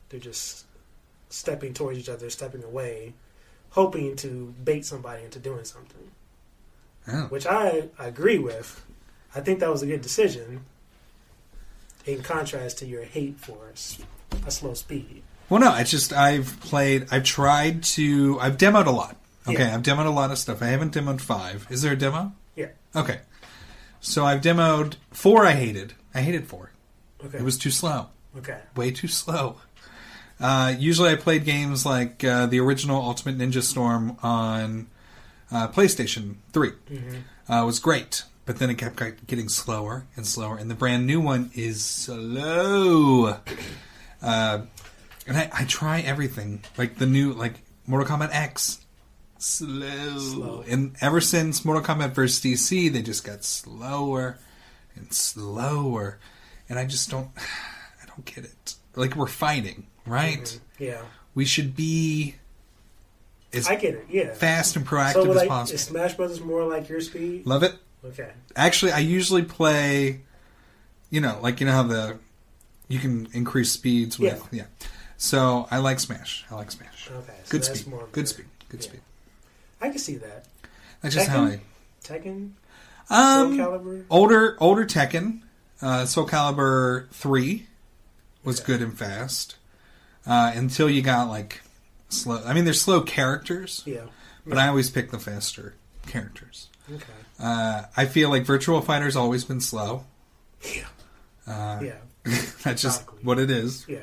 [0.08, 0.64] they're just
[1.28, 3.12] stepping towards each other, stepping away,
[3.70, 6.10] hoping to bait somebody into doing something.
[7.06, 7.26] Oh.
[7.28, 8.84] Which I agree with.
[9.34, 10.64] I think that was a good decision.
[12.06, 13.72] In contrast to your hate for
[14.46, 15.22] a slow speed.
[15.48, 17.06] Well, no, it's just I've played.
[17.10, 18.38] I've tried to.
[18.40, 19.16] I've demoed a lot.
[19.46, 19.74] Okay, Yeah.
[19.74, 20.62] I've demoed a lot of stuff.
[20.62, 21.66] I haven't demoed five.
[21.70, 22.32] Is there a demo?
[22.56, 22.68] Yeah.
[22.96, 23.20] Okay.
[24.00, 25.46] So I've demoed four.
[25.46, 25.94] I hated.
[26.14, 26.69] I hated four.
[27.26, 27.38] Okay.
[27.38, 28.06] It was too slow.
[28.38, 28.58] Okay.
[28.76, 29.56] Way too slow.
[30.38, 34.86] Uh, usually, I played games like uh, the original Ultimate Ninja Storm on
[35.52, 36.70] uh, PlayStation 3.
[36.90, 37.22] Mhm.
[37.48, 38.96] Uh, it was great, but then it kept
[39.26, 43.36] getting slower and slower, and the brand new one is slow.
[44.22, 44.60] Uh,
[45.26, 46.62] And I, I try everything.
[46.78, 48.80] Like the new, like Mortal Kombat X.
[49.38, 50.18] Slow.
[50.18, 50.64] Slow.
[50.68, 52.40] And ever since Mortal Kombat vs.
[52.42, 54.38] DC, they just got slower
[54.96, 56.18] and slower.
[56.70, 58.74] And I just don't, I don't get it.
[58.96, 60.58] Like we're fighting, right?
[60.78, 61.02] Yeah.
[61.34, 62.36] We should be
[63.52, 64.06] as I get it.
[64.10, 64.32] Yeah.
[64.34, 65.74] fast and proactive so, as possible.
[65.74, 67.46] Is Smash Brothers more like your speed?
[67.46, 67.74] Love it.
[68.04, 68.30] Okay.
[68.56, 70.22] Actually, I usually play.
[71.10, 72.18] You know, like you know how the
[72.88, 74.64] you can increase speeds with yeah.
[75.16, 76.44] So I like Smash.
[76.50, 77.10] I like Smash.
[77.10, 77.32] Okay.
[77.44, 77.90] So Good that's speed.
[77.90, 78.46] more of Good speed.
[78.68, 79.00] Good speed.
[79.80, 80.46] I can see that.
[81.02, 81.32] That's just Tekken?
[81.32, 81.60] how I.
[82.04, 82.50] Tekken.
[83.10, 84.04] Um, Soul Calibur?
[84.08, 85.40] older older Tekken,
[85.82, 87.66] uh, Soul Calibur three
[88.44, 89.56] was good and fast.
[90.26, 91.60] Uh, until you got like
[92.08, 92.42] slow.
[92.44, 93.82] I mean, they're slow characters.
[93.86, 94.04] Yeah.
[94.46, 95.74] But I always pick the faster
[96.06, 96.68] characters.
[96.90, 97.04] Okay.
[97.38, 100.04] Uh, I feel like Virtua Fighter's always been slow.
[100.74, 100.86] Yeah.
[101.46, 101.94] Uh, Yeah.
[102.64, 103.86] that's just what it is.
[103.88, 104.00] Yeah.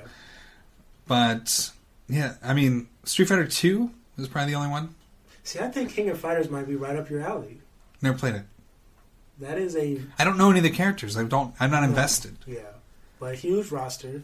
[1.07, 1.71] But
[2.09, 4.95] yeah, I mean, Street Fighter Two was probably the only one.
[5.43, 7.61] See, I think King of Fighters might be right up your alley.
[8.01, 8.43] Never played it.
[9.39, 11.15] That is a I don't know any of the characters.
[11.17, 11.53] I don't.
[11.59, 12.37] I'm not invested.
[12.47, 12.61] yeah,
[13.19, 14.23] but huge roster.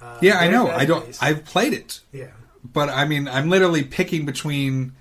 [0.00, 0.68] Uh, Yeah, I know.
[0.68, 1.04] I don't.
[1.06, 1.22] paced.
[1.22, 2.00] I've played it.
[2.12, 2.28] Yeah.
[2.64, 4.92] But I mean, I'm literally picking between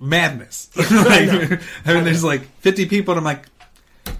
[0.00, 0.70] madness.
[0.76, 1.60] I like.
[1.86, 3.46] I mean, there's like 50 people, and I'm like,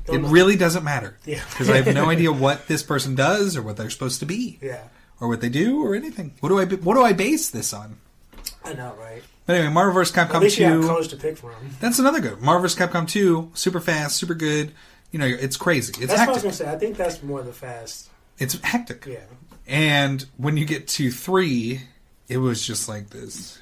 [0.06, 0.28] Don't it know.
[0.28, 1.16] really doesn't matter.
[1.24, 1.42] Yeah.
[1.50, 4.58] Because I have no idea what this person does or what they're supposed to be.
[4.62, 4.82] Yeah.
[5.20, 6.34] Or what they do or anything.
[6.40, 6.64] What do I?
[6.66, 7.96] What do I base this on?
[8.64, 9.22] I know, right?
[9.46, 10.14] But anyway, Marvel vs.
[10.14, 10.86] Capcom At least you have 2.
[10.86, 11.50] colors to pick from.
[11.80, 12.40] That's another good.
[12.40, 12.78] Marvel vs.
[12.78, 14.72] Capcom 2, super fast, super good.
[15.10, 15.92] You know, it's crazy.
[16.00, 16.42] It's that's what I was hectic.
[16.42, 16.76] gonna say.
[16.76, 18.08] I think that's more the fast.
[18.38, 19.04] It's hectic.
[19.06, 19.18] Yeah.
[19.66, 21.80] And when you get to 3,
[22.28, 23.60] it was just like this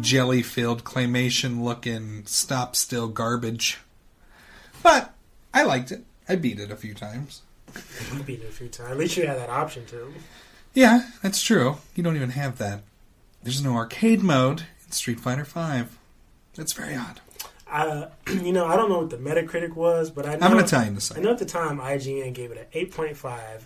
[0.00, 3.78] jelly filled claymation looking stop still garbage.
[4.82, 5.14] But
[5.54, 6.04] I liked it.
[6.28, 7.42] I beat it a few times.
[8.14, 8.90] You beat it a few times.
[8.90, 10.12] At least you had that option too.
[10.74, 11.76] Yeah, that's true.
[11.94, 12.82] You don't even have that.
[13.46, 15.96] There's no arcade mode in Street Fighter Five.
[16.56, 17.20] That's very odd.
[17.70, 18.08] I,
[18.42, 20.82] you know, I don't know what the Metacritic was, but I know, I'm gonna tell
[20.82, 21.22] you in a second.
[21.22, 23.60] I know at the time IGN gave it an 8.5,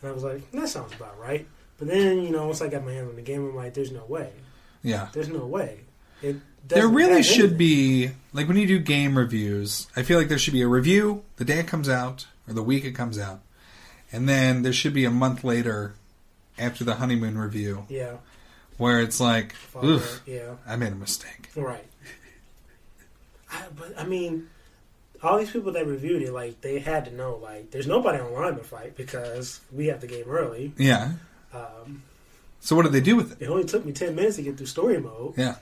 [0.00, 1.46] and I was like, that sounds about right.
[1.78, 3.92] But then, you know, once I got my hands on the game, I'm like, there's
[3.92, 4.32] no way.
[4.82, 5.08] Yeah.
[5.12, 5.80] There's no way.
[6.22, 9.86] It There really should be like when you do game reviews.
[9.94, 12.62] I feel like there should be a review the day it comes out or the
[12.62, 13.42] week it comes out,
[14.10, 15.92] and then there should be a month later
[16.58, 18.16] after the honeymoon review Yeah.
[18.78, 20.54] Where it's like, oof, yeah.
[20.66, 21.50] I made a mistake.
[21.56, 21.84] Right.
[23.50, 24.48] I, but I mean,
[25.22, 28.56] all these people that reviewed it, like they had to know, like there's nobody online
[28.56, 30.72] to fight because we have the game early.
[30.76, 31.12] Yeah.
[31.54, 32.02] Um,
[32.60, 33.44] So what did they do with it?
[33.44, 35.34] it only took me ten minutes to get through story mode.
[35.36, 35.56] Yeah.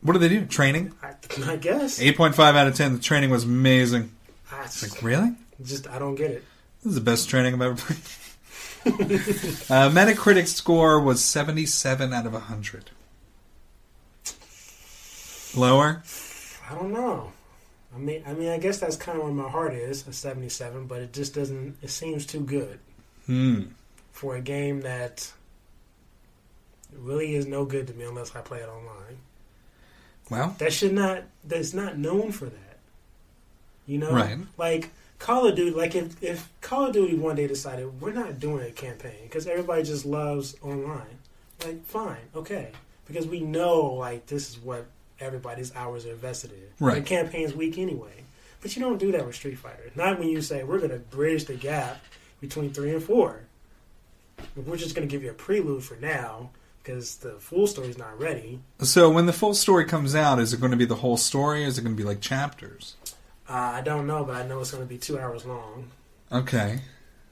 [0.00, 0.44] What did they do?
[0.46, 0.92] Training.
[1.02, 1.14] I,
[1.46, 2.00] I guess.
[2.00, 2.94] Eight point five out of ten.
[2.94, 4.10] The training was amazing.
[4.52, 5.34] I It's like really.
[5.62, 6.44] just I don't get it.
[6.82, 7.98] This is the best training I've ever played.
[8.86, 12.90] uh, Metacritic score was 77 out of 100.
[15.56, 16.02] Lower?
[16.68, 17.32] I don't know.
[17.94, 20.86] I mean, I mean, I guess that's kind of where my heart is, a seventy-seven.
[20.86, 21.76] But it just doesn't.
[21.80, 22.80] It seems too good
[23.26, 23.62] Hmm.
[24.10, 25.30] for a game that
[26.92, 29.18] really is no good to me unless I play it online.
[30.28, 31.22] Well, That should not.
[31.44, 32.78] That's not known for that.
[33.86, 34.38] You know, Right.
[34.58, 35.70] Like Call of Duty.
[35.70, 39.46] Like if if Call of Duty one day decided we're not doing a campaign because
[39.46, 41.18] everybody just loves online.
[41.64, 42.72] Like fine, okay,
[43.06, 44.86] because we know like this is what
[45.20, 46.84] everybody's hours are invested in.
[46.84, 46.96] Right.
[46.96, 48.24] The campaign's weak anyway.
[48.60, 49.90] But you don't do that with Street Fighter.
[49.94, 52.02] Not when you say we're going to bridge the gap
[52.40, 53.40] between three and four.
[54.56, 56.50] We're just going to give you a prelude for now
[56.82, 58.60] because the full story's not ready.
[58.80, 61.64] so when the full story comes out, is it going to be the whole story?
[61.64, 62.96] Or is it going to be like chapters?
[63.48, 65.90] Uh, I don't know, but I know it's going to be two hours long,
[66.32, 66.80] Okay.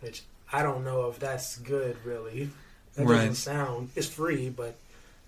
[0.01, 2.51] which I don't know if that's good, really.
[2.95, 3.17] That Right.
[3.29, 3.91] doesn't sound.
[3.97, 4.75] It's free, but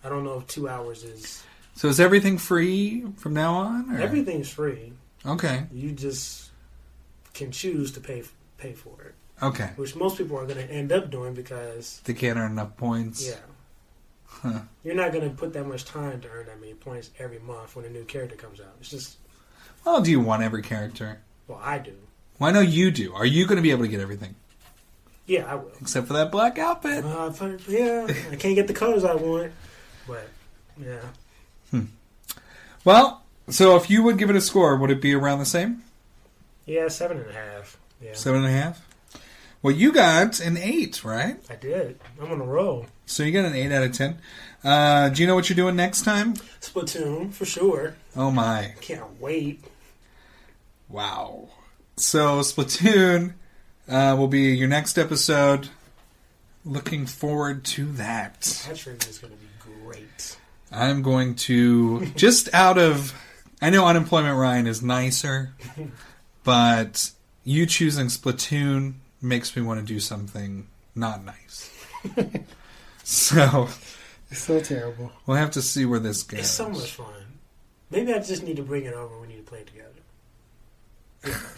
[0.02, 1.42] I don't know if two hours is.
[1.74, 3.96] So is everything free from now on?
[3.96, 4.00] Or?
[4.00, 4.92] Everything's free.
[5.24, 5.66] Okay.
[5.72, 6.50] You just
[7.32, 8.22] can choose to pay
[8.58, 9.70] pay for it, Okay.
[9.76, 13.26] which most people are going to end up doing because They can't earn enough points.
[13.26, 13.36] yeah,
[14.26, 14.60] Huh.
[14.84, 17.74] you're not going to put that much time to earn that many points every month
[17.74, 18.74] when a new character comes out.
[18.80, 19.16] It's just
[19.84, 21.20] Well, do you want every character?
[21.48, 21.94] well, I do.
[22.38, 23.12] Well, I know you do.
[23.14, 24.34] Are you going to be able to get everything?
[25.26, 25.72] Yeah, I will.
[25.80, 27.04] Except for that black outfit.
[27.04, 29.52] Uh, but, yeah, I can't get the colors I want,
[30.06, 30.28] but
[30.78, 31.00] yeah.
[31.70, 31.84] Hmm.
[32.84, 35.82] Well, so if you would give it a score, would it be around the same?
[36.66, 37.78] Yeah, seven and a half.
[38.02, 38.86] Yeah, Seven and a half?
[39.62, 41.38] Well, you got an eight, right?
[41.48, 41.98] I did.
[42.20, 42.86] I'm on a roll.
[43.06, 44.18] So you got an eight out of ten.
[44.62, 46.34] Uh, do you know what you're doing next time?
[46.60, 47.94] Splatoon for sure.
[48.14, 48.74] Oh my!
[48.82, 49.62] Can't wait.
[50.94, 51.48] Wow.
[51.96, 53.34] So Splatoon
[53.88, 55.68] uh, will be your next episode.
[56.64, 58.42] looking forward to that.
[58.68, 58.76] That
[59.08, 60.36] is going to be great.
[60.70, 63.12] I'm going to just out of
[63.60, 65.52] I know unemployment Ryan is nicer,
[66.44, 67.10] but
[67.42, 71.76] you choosing Splatoon makes me want to do something not nice.
[73.02, 73.68] so
[74.30, 75.10] It's so terrible.
[75.26, 76.38] we'll have to see where this goes.
[76.38, 77.06] It's so much fun.
[77.90, 79.20] Maybe I just need to bring it over.
[79.20, 79.83] We need to play it together.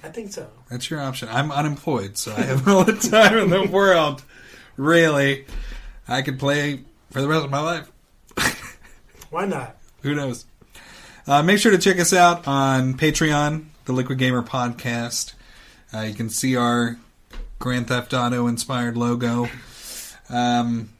[0.02, 0.48] I think so.
[0.70, 1.28] That's your option.
[1.30, 4.22] I'm unemployed, so I have all the time in the world.
[4.76, 5.46] Really,
[6.06, 7.90] I could play for the rest of my life.
[9.30, 9.76] Why not?
[10.02, 10.44] Who knows?
[11.26, 15.34] Uh, make sure to check us out on Patreon, the Liquid Gamer Podcast.
[15.92, 16.98] Uh, you can see our
[17.58, 19.48] Grand Theft Auto inspired logo.
[20.28, 20.90] Um,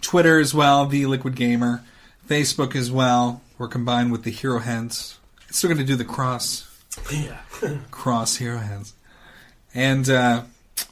[0.00, 1.82] Twitter as well, the Liquid Gamer.
[2.28, 3.42] Facebook as well.
[3.58, 5.18] We're combined with the Hero Heads.
[5.50, 6.68] Still going to do the cross
[7.10, 7.38] Yeah.
[7.90, 8.94] Cross Hero hands.
[9.74, 10.42] And uh,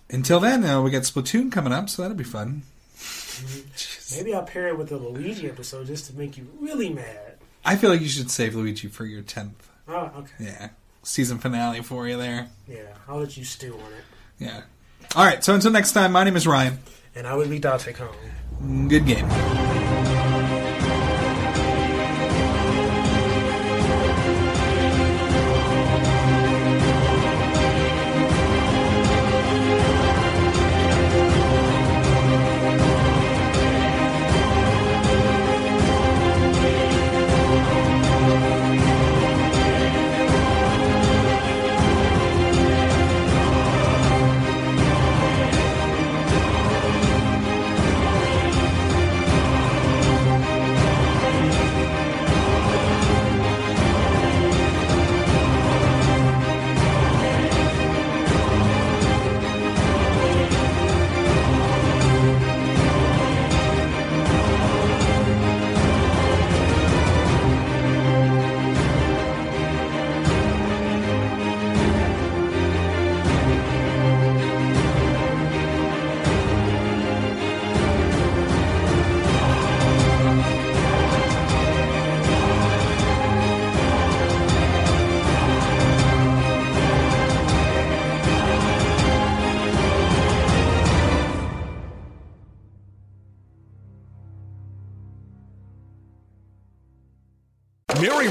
[0.08, 2.62] until then, uh, we got Splatoon coming up, so that'll be fun.
[4.16, 7.34] Maybe I'll pair it with the Luigi episode just to make you really mad.
[7.64, 9.68] I feel like you should save Luigi for your tenth.
[9.86, 10.32] Oh, okay.
[10.40, 10.68] Yeah,
[11.02, 12.48] season finale for you there.
[12.66, 14.04] Yeah, I'll let you stew on it.
[14.38, 14.62] Yeah.
[15.16, 15.42] All right.
[15.44, 16.78] So until next time, my name is Ryan.
[17.14, 18.88] And I will be Dante Kong.
[18.88, 20.29] Good game.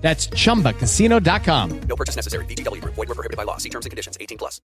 [0.00, 1.80] That's chumbacasino.com.
[1.80, 2.44] No purchase necessary.
[2.46, 2.80] VGW.
[2.80, 2.94] Group.
[2.94, 3.58] Void were prohibited by law.
[3.58, 4.16] See terms and conditions.
[4.20, 4.60] 18 plus.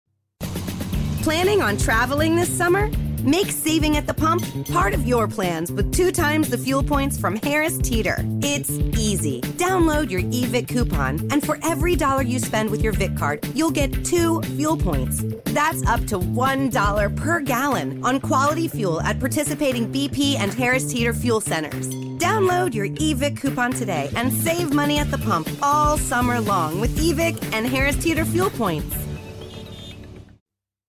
[1.23, 2.89] Planning on traveling this summer?
[3.23, 7.17] Make saving at the pump part of your plans with two times the fuel points
[7.17, 8.17] from Harris Teeter.
[8.41, 8.69] It's
[8.99, 9.39] easy.
[9.55, 13.71] Download your eVic coupon, and for every dollar you spend with your Vic card, you'll
[13.71, 15.23] get two fuel points.
[15.45, 21.13] That's up to $1 per gallon on quality fuel at participating BP and Harris Teeter
[21.13, 21.87] fuel centers.
[22.23, 26.97] Download your eVic coupon today and save money at the pump all summer long with
[26.97, 28.95] eVic and Harris Teeter fuel points.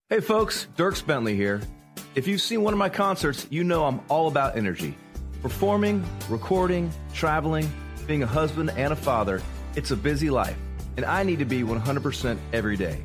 [0.08, 1.64] Hey folks, Dierks Bentley here.
[2.14, 4.96] If you've seen one of my concerts, you know I'm all about energy.
[5.42, 7.68] Performing, recording, traveling,
[8.06, 9.42] being a husband and a father,
[9.76, 10.58] it's a busy life,
[10.96, 13.04] and I need to be 100% every day.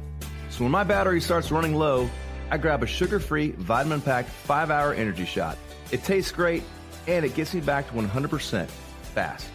[0.51, 2.11] So when my battery starts running low,
[2.51, 5.57] I grab a sugar free, vitamin packed 5 hour energy shot.
[5.91, 6.63] It tastes great,
[7.17, 8.69] and it gets me back to 100%
[9.15, 9.49] fast.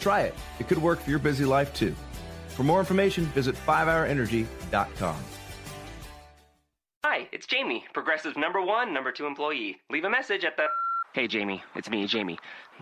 [0.00, 1.94] Try it, it could work for your busy life too.
[2.48, 5.16] For more information, visit 5hourenergy.com.
[7.04, 9.78] Hi, it's Jamie, Progressive number one, number two employee.
[9.90, 10.66] Leave a message at the.
[11.14, 12.38] Hey, Jamie, it's me, Jamie.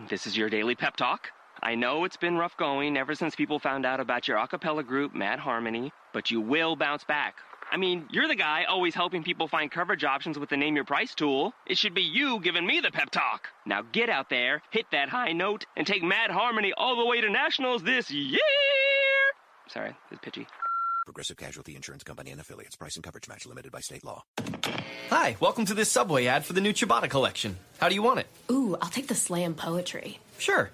[0.09, 1.29] This is your daily pep talk.
[1.63, 4.83] I know it's been rough going ever since people found out about your a cappella
[4.83, 7.35] group, Mad Harmony, but you will bounce back.
[7.73, 10.83] I mean, you're the guy always helping people find coverage options with the Name Your
[10.83, 11.53] Price tool.
[11.65, 13.47] It should be you giving me the pep talk.
[13.65, 17.21] Now get out there, hit that high note, and take Mad Harmony all the way
[17.21, 18.39] to nationals this year.
[19.69, 20.47] Sorry, it's pitchy.
[21.05, 22.75] Progressive Casualty Insurance Company and affiliates.
[22.75, 24.25] Price and coverage match limited by state law.
[25.09, 27.55] Hi, welcome to this Subway ad for the new Ciabatta collection.
[27.79, 28.27] How do you want it?
[28.51, 30.19] Ooh, I'll take the slam poetry.
[30.37, 30.71] Sure.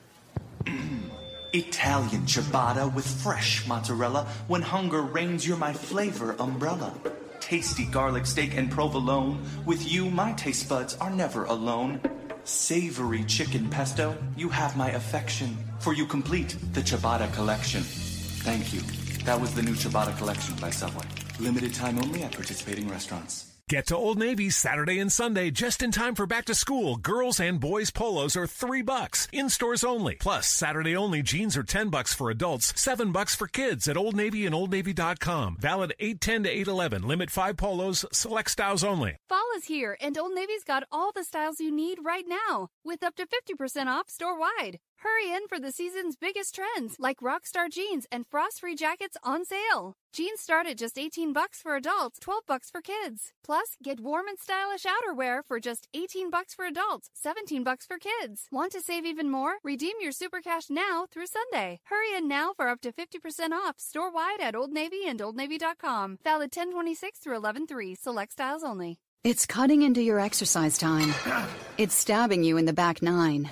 [1.57, 4.27] Italian ciabatta with fresh mozzarella.
[4.47, 6.93] When hunger reigns, you're my flavor umbrella.
[7.39, 9.43] Tasty garlic steak and provolone.
[9.65, 11.99] With you, my taste buds are never alone.
[12.43, 15.57] Savory chicken pesto, you have my affection.
[15.79, 17.81] For you complete the ciabatta collection.
[17.81, 18.81] Thank you.
[19.25, 21.07] That was the new ciabatta collection by Subway.
[21.39, 23.56] Limited time only at participating restaurants.
[23.69, 26.95] Get to Old Navy Saturday and Sunday just in time for back to school.
[26.95, 30.15] Girls and boys polos are three bucks in stores only.
[30.15, 34.15] Plus, Saturday only jeans are ten bucks for adults, seven bucks for kids at Old
[34.15, 35.57] Navy and Old OldNavy.com.
[35.59, 37.05] Valid eight ten to eight eleven.
[37.05, 38.05] Limit five polos.
[38.13, 39.17] Select styles only.
[39.27, 43.03] Fall is here, and Old Navy's got all the styles you need right now, with
[43.03, 44.79] up to 50% off store wide.
[45.01, 49.93] Hurry in for the season's biggest trends, like Rockstar jeans and frost-free jackets on sale.
[50.11, 53.31] Jeans start at just 18 bucks for adults, 12 bucks for kids.
[53.43, 57.97] Plus, get warm and stylish outerwear for just 18 bucks for adults, 17 bucks for
[57.99, 58.47] kids.
[58.51, 59.57] Want to save even more?
[59.63, 61.79] Redeem your super cash now through Sunday.
[61.85, 66.17] Hurry in now for up to 50% off store-wide at Old Navy and OldNavy.com.
[66.23, 67.95] Valid 1026 through 113.
[68.01, 68.97] Select styles only.
[69.23, 71.13] It's cutting into your exercise time.
[71.77, 73.51] It's stabbing you in the back nine.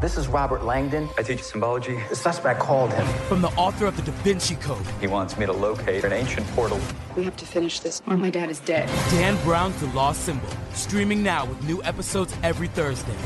[0.00, 1.08] This is Robert Langdon.
[1.18, 1.98] I teach symbology.
[2.08, 3.04] The suspect called him.
[3.26, 4.86] From the author of the Da Vinci Code.
[5.00, 6.78] He wants me to locate an ancient portal.
[7.16, 8.88] We have to finish this, or my dad is dead.
[9.10, 10.48] Dan Brown's The Lost Symbol.
[10.72, 13.16] Streaming now with new episodes every Thursday.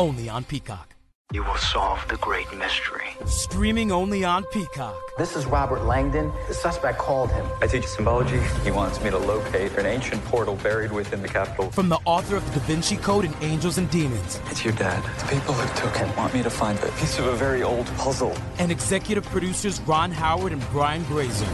[0.00, 0.96] Only on Peacock.
[1.34, 3.14] You will solve the great mystery.
[3.26, 4.96] Streaming only on Peacock.
[5.18, 6.32] This is Robert Langdon.
[6.48, 7.44] The suspect called him.
[7.60, 8.40] I teach symbology.
[8.64, 11.70] He wants me to locate an ancient portal buried within the Capitol.
[11.70, 14.40] From the author of the Da Vinci Code and Angels and Demons.
[14.46, 15.02] It's your dad.
[15.20, 17.84] The people who took him want me to find a piece of a very old
[17.98, 18.34] puzzle.
[18.58, 21.46] And executive producers Ron Howard and Brian Grazer.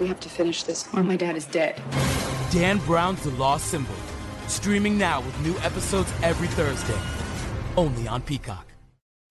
[0.00, 1.80] We have to finish this, or my dad is dead.
[2.50, 3.94] Dan Brown's The Lost Symbol.
[4.48, 6.98] Streaming now with new episodes every Thursday.
[7.76, 8.67] Only on Peacock.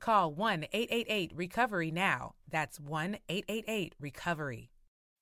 [0.00, 2.34] Call 1 888 Recovery now.
[2.50, 4.70] That's 1 888 Recovery.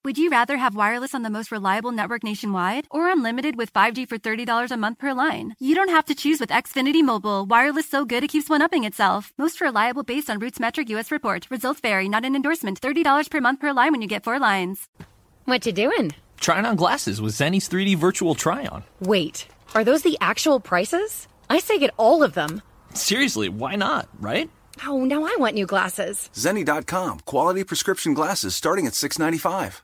[0.05, 4.09] Would you rather have wireless on the most reliable network nationwide or unlimited with 5G
[4.09, 5.57] for $30 a month per line?
[5.59, 7.45] You don't have to choose with Xfinity Mobile.
[7.45, 9.33] Wireless so good it keeps one upping itself.
[9.37, 11.49] Most reliable based on RootMetrics US report.
[11.51, 12.81] Results vary, not an endorsement.
[12.81, 14.87] $30 per month per line when you get four lines.
[15.45, 16.13] What you doing?
[16.39, 18.85] Trying on glasses with Zenni's 3D virtual try on.
[19.01, 21.27] Wait, are those the actual prices?
[21.51, 22.63] I say get all of them.
[22.95, 24.49] Seriously, why not, right?
[24.85, 26.29] Oh, now I want new glasses.
[26.35, 27.21] Zenni.com.
[27.21, 29.83] Quality prescription glasses starting at $6.95.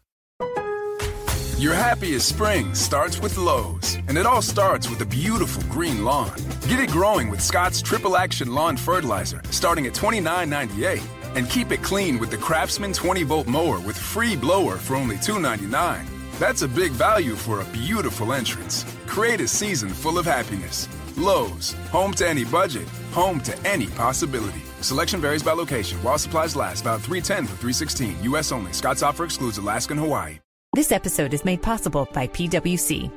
[1.58, 6.34] Your happiest spring starts with Lowe's, and it all starts with a beautiful green lawn.
[6.66, 11.00] Get it growing with Scott's Triple Action Lawn Fertilizer starting at $29.98.
[11.36, 15.16] And keep it clean with the Craftsman 20 volt mower with free blower for only
[15.16, 16.04] $2.99.
[16.38, 18.84] That's a big value for a beautiful entrance.
[19.06, 20.88] Create a season full of happiness.
[21.16, 24.62] Lowe's, home to any budget, home to any possibility.
[24.82, 25.96] Selection varies by location.
[26.02, 28.24] While supplies last, about 310 through 316.
[28.24, 28.52] U.S.
[28.52, 28.72] only.
[28.72, 30.40] Scott's offer excludes Alaska and Hawaii.
[30.74, 33.10] This episode is made possible by PWC.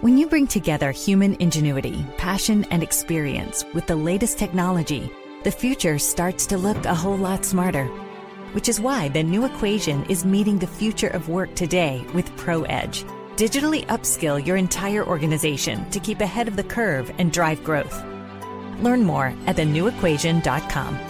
[0.00, 5.12] When you bring together human ingenuity, passion, and experience with the latest technology,
[5.44, 7.90] the future starts to look a whole lot smarter.
[8.52, 13.04] which is why the new equation is meeting the future of work today with ProEdge.
[13.36, 18.04] Digitally upskill your entire organization to keep ahead of the curve and drive growth.
[18.82, 21.09] Learn more at thenewequation.com.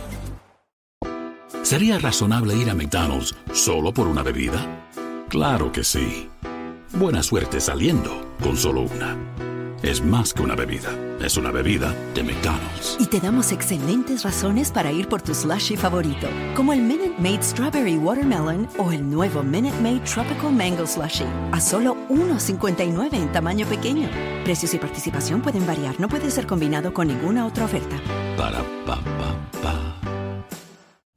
[1.71, 4.59] ¿Sería razonable ir a McDonald's solo por una bebida?
[5.29, 6.27] Claro que sí.
[6.91, 9.15] Buena suerte saliendo con solo una.
[9.81, 10.89] Es más que una bebida.
[11.21, 12.97] Es una bebida de McDonald's.
[12.99, 17.41] Y te damos excelentes razones para ir por tu slushy favorito, como el Minute Maid
[17.41, 23.65] Strawberry Watermelon o el nuevo Minute Maid Tropical Mango Slushy, a solo $1.59 en tamaño
[23.65, 24.09] pequeño.
[24.43, 27.95] Precios y participación pueden variar, no puede ser combinado con ninguna otra oferta.
[28.35, 29.90] Para pa pa pa.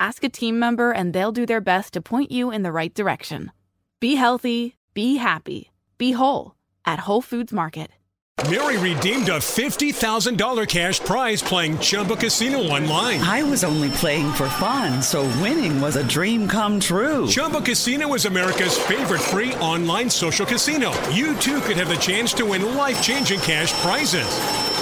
[0.00, 2.94] Ask a team member and they'll do their best to point you in the right
[2.94, 3.52] direction.
[4.00, 6.54] Be healthy, be happy, be whole
[6.86, 7.90] at Whole Foods Market.
[8.48, 13.20] Mary redeemed a $50,000 cash prize playing Chumba Casino online.
[13.20, 17.28] I was only playing for fun, so winning was a dream come true.
[17.28, 20.92] Chumba Casino is America's favorite free online social casino.
[21.10, 24.26] You too could have the chance to win life changing cash prizes.